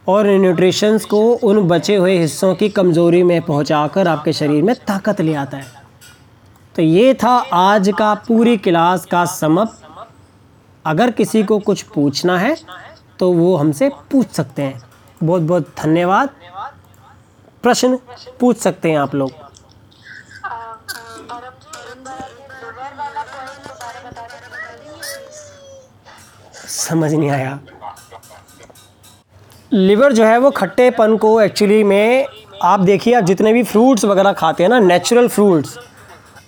और 0.08 0.26
न्यूट्रिशंस 0.30 1.04
को 1.04 1.20
उन 1.34 1.62
बचे 1.68 1.96
हुए 1.96 2.18
हिस्सों 2.18 2.54
की 2.54 2.68
कमज़ोरी 2.68 3.22
में 3.22 3.40
पहुंचाकर 3.42 4.08
आपके 4.08 4.32
शरीर 4.32 4.62
में 4.62 4.74
ताकत 4.88 5.20
ले 5.20 5.34
आता 5.34 5.56
है। 5.56 5.66
तो 6.76 6.82
ये 6.82 7.14
था 7.14 7.30
आज 7.52 7.92
का 7.98 8.14
पूरी 8.28 8.56
क्लास 8.56 9.04
का 9.04 9.24
समप 9.24 9.78
अगर 10.84 11.10
किसी 11.10 11.42
को 11.42 11.58
कुछ 11.58 11.82
पूछना 11.84 12.38
है 12.38 12.56
तो 13.18 13.30
वो 13.32 13.56
हमसे 13.56 13.88
पूछ 14.10 14.30
सकते 14.30 14.62
हैं। 14.62 14.82
बहुत 15.20 15.42
बहुत 15.42 15.72
धन्यवाद। 15.78 16.30
प्रश्न 17.62 17.98
पूछ 18.40 18.56
सकते 18.58 18.90
हैं 18.90 18.98
आप 18.98 19.14
लोग। 19.14 19.30
समझ 26.68 27.12
नहीं 27.12 27.30
आया। 27.30 27.58
लिवर 29.72 30.12
जो 30.12 30.24
है 30.24 30.38
वो 30.38 30.50
खट्टेपन 30.52 31.16
को 31.16 31.40
एक्चुअली 31.40 31.82
में 31.84 32.26
आप 32.64 32.80
देखिए, 32.80 33.14
आप 33.14 33.24
जितने 33.24 33.52
भी 33.52 33.62
फ्रूट्स 33.62 34.04
वगैरह 34.04 34.32
खाते 34.32 34.62
हैं 34.62 34.70
ना 34.70 34.78
नेचुरल 34.80 35.28
फ्रूट्स 35.28 35.78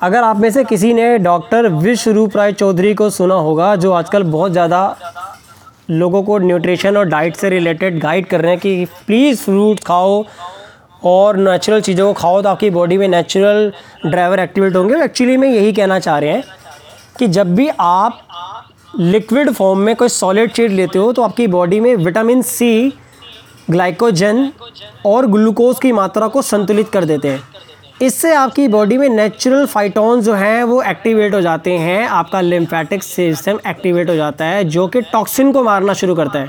अगर 0.02 0.22
आप 0.24 0.36
में 0.36 0.50
से 0.50 0.64
किसी 0.64 0.92
ने 0.94 1.18
डॉक्टर 1.18 1.68
विश्व 1.68 2.10
रूप 2.10 2.36
राय 2.36 2.52
चौधरी 2.52 2.94
को 2.94 3.08
सुना 3.10 3.34
होगा, 3.36 3.74
जो 3.76 3.92
आजकल 3.92 4.22
बहुत 4.24 4.52
ज़्यादा 4.52 4.96
लोगों 5.88 6.22
को 6.22 6.38
न्यूट्रिशन 6.38 6.96
और 6.96 7.04
डाइट 7.04 7.36
से 7.36 7.48
रिलेटेड 7.50 7.98
गाइड 8.00 8.26
कर 8.26 8.40
रहे 8.40 8.50
हैं 8.50 8.60
कि 8.60 8.84
प्लीज़ 9.06 9.40
फ्रूट 9.40 9.80
खाओ 9.80 10.24
और 11.04 11.36
नेचुरल 11.36 11.80
चीज़ों 11.80 12.06
को 12.06 12.20
खाओ 12.20 12.40
तो 12.42 12.48
आपकी 12.48 12.70
बॉडी 12.70 12.96
में 12.98 13.06
नेचुरल 13.08 13.72
ड्राइवर 14.06 14.40
एक्टिवेट 14.40 14.76
होंगे। 14.76 15.02
एक्चुअली 15.04 15.36
में 15.36 15.48
यही 15.48 15.72
कहना 15.72 15.98
चाह 15.98 16.18
रहे 16.18 16.30
हैं 16.30 16.42
कि 17.18 17.26
जब 17.28 17.54
भी 17.54 17.68
आप 17.80 18.24
लिक्विड 19.00 19.50
फॉर्म 19.50 19.78
में 19.78 19.94
कोई 19.96 20.08
सॉलिड 20.08 20.52
चीज़ 20.52 20.72
लेते 20.72 20.98
हो 20.98 21.12
तो 21.12 21.22
आपकी 21.22 21.46
बॉडी 21.46 21.80
में 21.80 21.94
विटामिन 21.96 22.42
सी, 22.42 22.92
ग्लाइकोजन 23.70 24.50
और 25.06 25.26
ग्लूकोज 25.26 25.78
की 25.82 25.92
मात्रा 25.92 26.28
को 26.28 26.42
संतुलित 26.42 26.88
कर 26.88 27.04
देते 27.04 27.28
हैं। 27.28 27.42
इससे 28.02 28.34
आपकी 28.34 28.68
बॉडी 28.68 28.98
में 28.98 29.08
नेचुरल 29.08 29.66
फाइटोन 29.66 30.20
जो 30.20 30.34
हैं, 30.34 30.64
वो 30.64 30.82
एक्टिवेट 30.82 31.34
हो 31.34 31.40
जाते 31.40 31.72
हैं। 31.72 32.08
आपका 32.08 32.40
लिम्फेटिक 32.40 33.02
सिस्टम 33.02 33.58
एक्टिवेट 33.66 34.10
हो 34.10 34.14
जाता 34.14 34.44
है, 34.44 34.64
जो 34.64 34.88
कि 34.88 35.00
टॉक्सिन 35.00 35.52
को 35.52 35.62
मारना 35.62 35.92
शुरू 35.92 36.14
करता 36.14 36.38
है। 36.38 36.48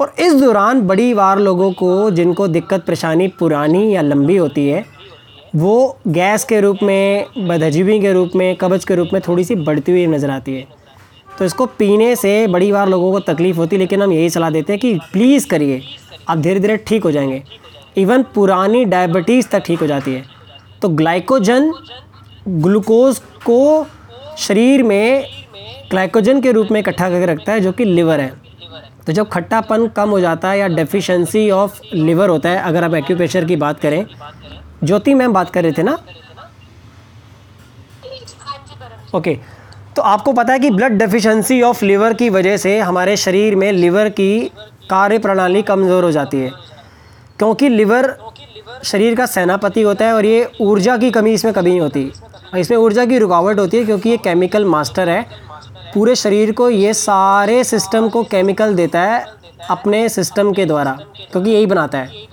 और 0.00 0.14
इस 0.18 0.34
दौरान 0.34 0.80
बड़ी 0.80 1.14
बार 1.14 1.38
लोगों 1.38 1.72
को, 1.72 2.10
जिनको 2.10 2.48
दिक्कत 2.48 2.84
परेशानी 2.86 3.28
पुरानी 3.28 3.94
या 3.94 4.02
लंबी 4.02 4.36
होती 4.36 4.68
है, 4.68 4.84
वो 5.56 5.98
गैस 6.08 6.44
के 6.44 6.60
रूप 6.60 6.78
में 6.82 7.26
बदहजीबी 7.38 8.00
के 8.00 8.12
रूप 8.12 8.30
में, 8.36 8.56
कब्ज़ 8.56 8.86
के 8.86 8.94
रूप 8.94 9.08
में 9.12 9.22
थोड़ी 9.28 9.44
सी 9.44 9.54
बढ़ती 9.54 9.92
हुई 9.92 10.06
नज़र 10.06 10.30
आती 10.30 10.56
है। 10.56 10.66
तो 11.38 11.44
इसको 11.44 11.66
पीने 11.66 12.16
से 12.16 12.46
बड़ी 12.46 12.72
बार 12.72 12.88
लोगों 12.88 13.12
को 13.12 13.20
तकलीफ़ 13.20 13.56
होती 13.56 13.76
है, 13.76 13.80
लेकिन 13.80 14.02
हम 14.02 14.12
यही 14.12 14.30
सलाह 14.30 14.50
देते 14.50 14.72
हैं 14.72 14.80
कि 14.80 14.94
प्लीज़ 15.12 15.48
करिए, 15.48 15.82
आप 16.28 16.38
धीरे 16.38 16.60
धीरे 16.60 16.76
ठीक 16.76 17.04
हो 17.04 17.10
जाएँगे। 17.10 17.42
इवन 17.96 18.22
पुरानी 18.22 18.84
डायबिटीज़ 18.84 19.48
तक 19.48 19.62
ठीक 19.66 19.80
हो 19.80 19.86
जाती 19.86 20.14
है। 20.14 20.39
तो 20.82 20.88
ग्लाइकोजन 20.90 21.72
ग्लूकोज 22.48 23.18
को 23.44 23.86
शरीर 24.38 24.82
में 24.82 25.26
ग्लाइकोजन 25.90 26.40
के 26.40 26.52
रूप 26.52 26.68
में 26.70 26.80
इकट्ठा 26.80 27.08
करके 27.10 27.26
रखता 27.26 27.52
है, 27.52 27.60
जो 27.60 27.72
कि 27.72 27.84
लिवर 27.84 28.20
है। 28.20 28.32
तो 29.06 29.12
जब 29.12 29.28
खट्टापन 29.28 29.86
कम 29.88 30.10
हो 30.10 30.20
जाता 30.20 30.50
है 30.50 30.58
या 30.58 30.66
डेफिशिएंसी 30.68 31.50
ऑफ़ 31.50 31.80
लिवर 31.94 32.28
होता 32.28 32.48
है, 32.48 32.58
अगर 32.58 32.84
आप 32.84 32.94
एक्यूप्रेशर 32.94 33.44
की 33.44 33.56
बात 33.56 33.80
करें, 33.80 34.04
ज्योति 34.84 35.14
मैम 35.14 35.32
बात 35.32 35.50
कर 35.50 35.62
रहे 35.62 35.72
थे 35.72 35.82
ना? 35.82 35.98
ओके 39.14 39.38
तो 39.96 40.02
आपको 40.04 40.32
पता 40.32 40.52
है 40.52 40.58
कि 40.58 40.70
ब्लड 40.70 40.98
डेफिशिएंसी 40.98 41.60
ऑफ़ 41.62 41.84
लिवर 41.84 42.12
की 42.14 42.28
वजह 42.30 42.56
से 42.56 42.78
हमारे 42.80 43.16
शरीर 43.18 43.56
में 43.56 43.70
लिवर 43.72 44.08
की 44.10 44.38
कार्य 44.90 45.18
प्रणाली 45.18 45.62
कमज़ोर 45.62 46.04
हो 46.04 46.10
जाती 46.12 46.36
है, 46.36 46.50
क्योंकि 47.38 47.68
लिवर 47.68 48.06
शरीर 48.84 49.14
का 49.14 49.26
सेनापति 49.26 49.82
होता 49.82 50.04
है 50.04 50.12
और 50.12 50.24
ये 50.26 50.50
ऊर्जा 50.60 50.96
की 50.96 51.10
कमी 51.10 51.32
इसमें 51.32 51.52
कभी 51.54 51.70
नहीं 51.70 51.80
होती। 51.80 52.12
इसमें 52.58 52.76
ऊर्जा 52.78 53.04
की 53.04 53.18
रुकावट 53.18 53.58
होती 53.58 53.76
है 53.76 53.84
क्योंकि 53.84 54.10
ये 54.10 54.16
केमिकल 54.16 54.64
मास्टर 54.66 55.08
है। 55.08 55.22
पूरे 55.94 56.14
शरीर 56.16 56.52
को 56.52 56.68
ये 56.70 56.94
सारे 56.94 57.62
सिस्टम 57.64 58.08
को 58.08 58.22
केमिकल 58.24 58.74
देता 58.74 59.00
है 59.02 59.24
अपने 59.70 60.08
सिस्टम 60.08 60.52
के 60.52 60.64
द्वारा, 60.66 60.98
क्योंकि 61.32 61.50
यही 61.50 61.66
बनाता 61.66 61.98
है। 61.98 62.26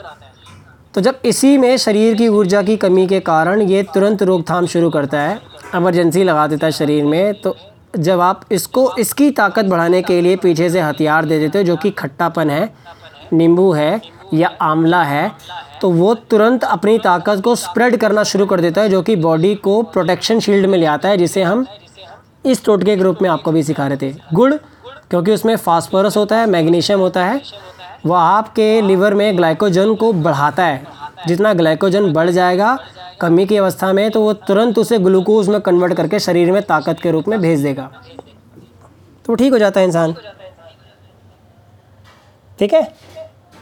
तो 0.94 1.02
जब 1.02 1.20
इसी 1.26 1.58
में 1.58 1.76
शरीर 1.78 2.16
की 2.16 2.28
ऊर्जा 2.28 2.62
की 2.62 2.78
कमी 2.78 3.08
के 3.08 3.20
कारण 3.22 3.62
ये 3.62 3.84
तुरंत 3.94 4.24
रोकथाम 4.24 4.66
शुरू 4.66 4.90
करता 4.90 5.22
है 5.22 5.40
एमरजेंसी 5.76 6.24
लगा 6.24 6.46
देता 6.48 6.66
है 6.68 6.72
शरीर 6.72 7.06
में 7.06 7.42
तो 7.42 7.56
जब 7.98 8.20
आप 8.22 8.42
इसको, 8.52 8.92
इसकी 8.96 9.30
ताकत 9.32 9.66
बढ़ाने 9.66 10.02
के 10.02 10.20
लिए 10.22 10.36
पीछे 10.36 10.70
से 10.70 10.82
हथियार 10.82 11.26
दे 11.26 11.40
देते 11.40 11.58
हो, 11.58 11.64
जो 11.64 11.76
कि 11.76 11.92
खट्टापन 11.92 12.50
है, 12.50 12.70
नींबू 13.34 13.72
है 13.72 14.02
या 14.34 14.48
आंवला 14.62 15.04
है 15.04 15.32
तो 15.82 15.90
वो 15.92 16.13
तुरंत 16.30 16.63
अपनी 16.63 16.98
ताकत 17.00 17.42
को 17.44 17.56
स्प्रेड 17.56 17.98
करना 17.98 18.24
शुरू 18.24 18.46
कर 18.46 18.62
देता 18.62 18.82
है, 18.82 18.90
जो 18.90 19.02
कि 19.02 19.16
बॉडी 19.16 19.54
को 19.56 19.82
प्रोटेक्शन 19.84 20.40
शील्ड 20.40 20.66
में 20.66 20.78
ले 20.78 20.86
आता 20.86 21.10
है, 21.10 21.18
जिसे 21.18 21.44
हम 21.44 21.66
इस 22.46 22.63
टोटके 22.66 22.86
के 22.86 22.96
ग्रुप 22.96 23.22
में 23.22 23.30
आपको 23.30 23.52
भी 23.52 23.63
सिखा 23.63 23.88
रहे 23.88 23.98
थे। 23.98 24.13
गुड़, 24.34 24.54
क्योंकि 24.54 25.32
उसमें 25.32 25.56
फास्फोरस 25.56 26.18
होता 26.18 26.38
है 26.38 26.46
मैग्नीशियम 26.46 27.00
होता 27.00 27.26
है 27.26 27.42
वह 28.06 28.18
आपके 28.18 28.70
लीवर 28.82 29.13
में 29.13 29.38
ग्लाइकोजन 29.38 29.94
को 29.96 30.12
बढ़ाता 30.13 30.66
है। 30.66 30.86
जितना 31.28 31.54
ग्लाइकोजन 31.54 32.12
बढ़ 32.13 32.30
जाएगा 32.30 32.78
कमी 33.22 33.46
की 33.46 33.58
अवस्था 33.58 33.92
में 33.94 34.10
तो 34.12 34.22
वो 34.22 34.34
तुरंत 34.48 34.78
उसे 34.78 35.00
ग्लूकोज 35.00 35.50
में 35.50 35.60
कन्वर्ट 35.62 35.94
करके 35.94 36.20
शरीर 36.20 36.52
में 36.52 36.62
ताकत 36.63 37.00
के 37.04 37.12
रूप 37.12 37.28
में 37.28 37.40
भेज 37.42 37.63
देगा। 37.63 37.90
तो 39.26 39.36
ठीक 39.36 39.52
हो 39.54 39.60
जाता 39.60 39.80
है 39.80 39.86
इंसान। 39.86 40.13
ठीक 42.60 42.74
है? 42.74 42.82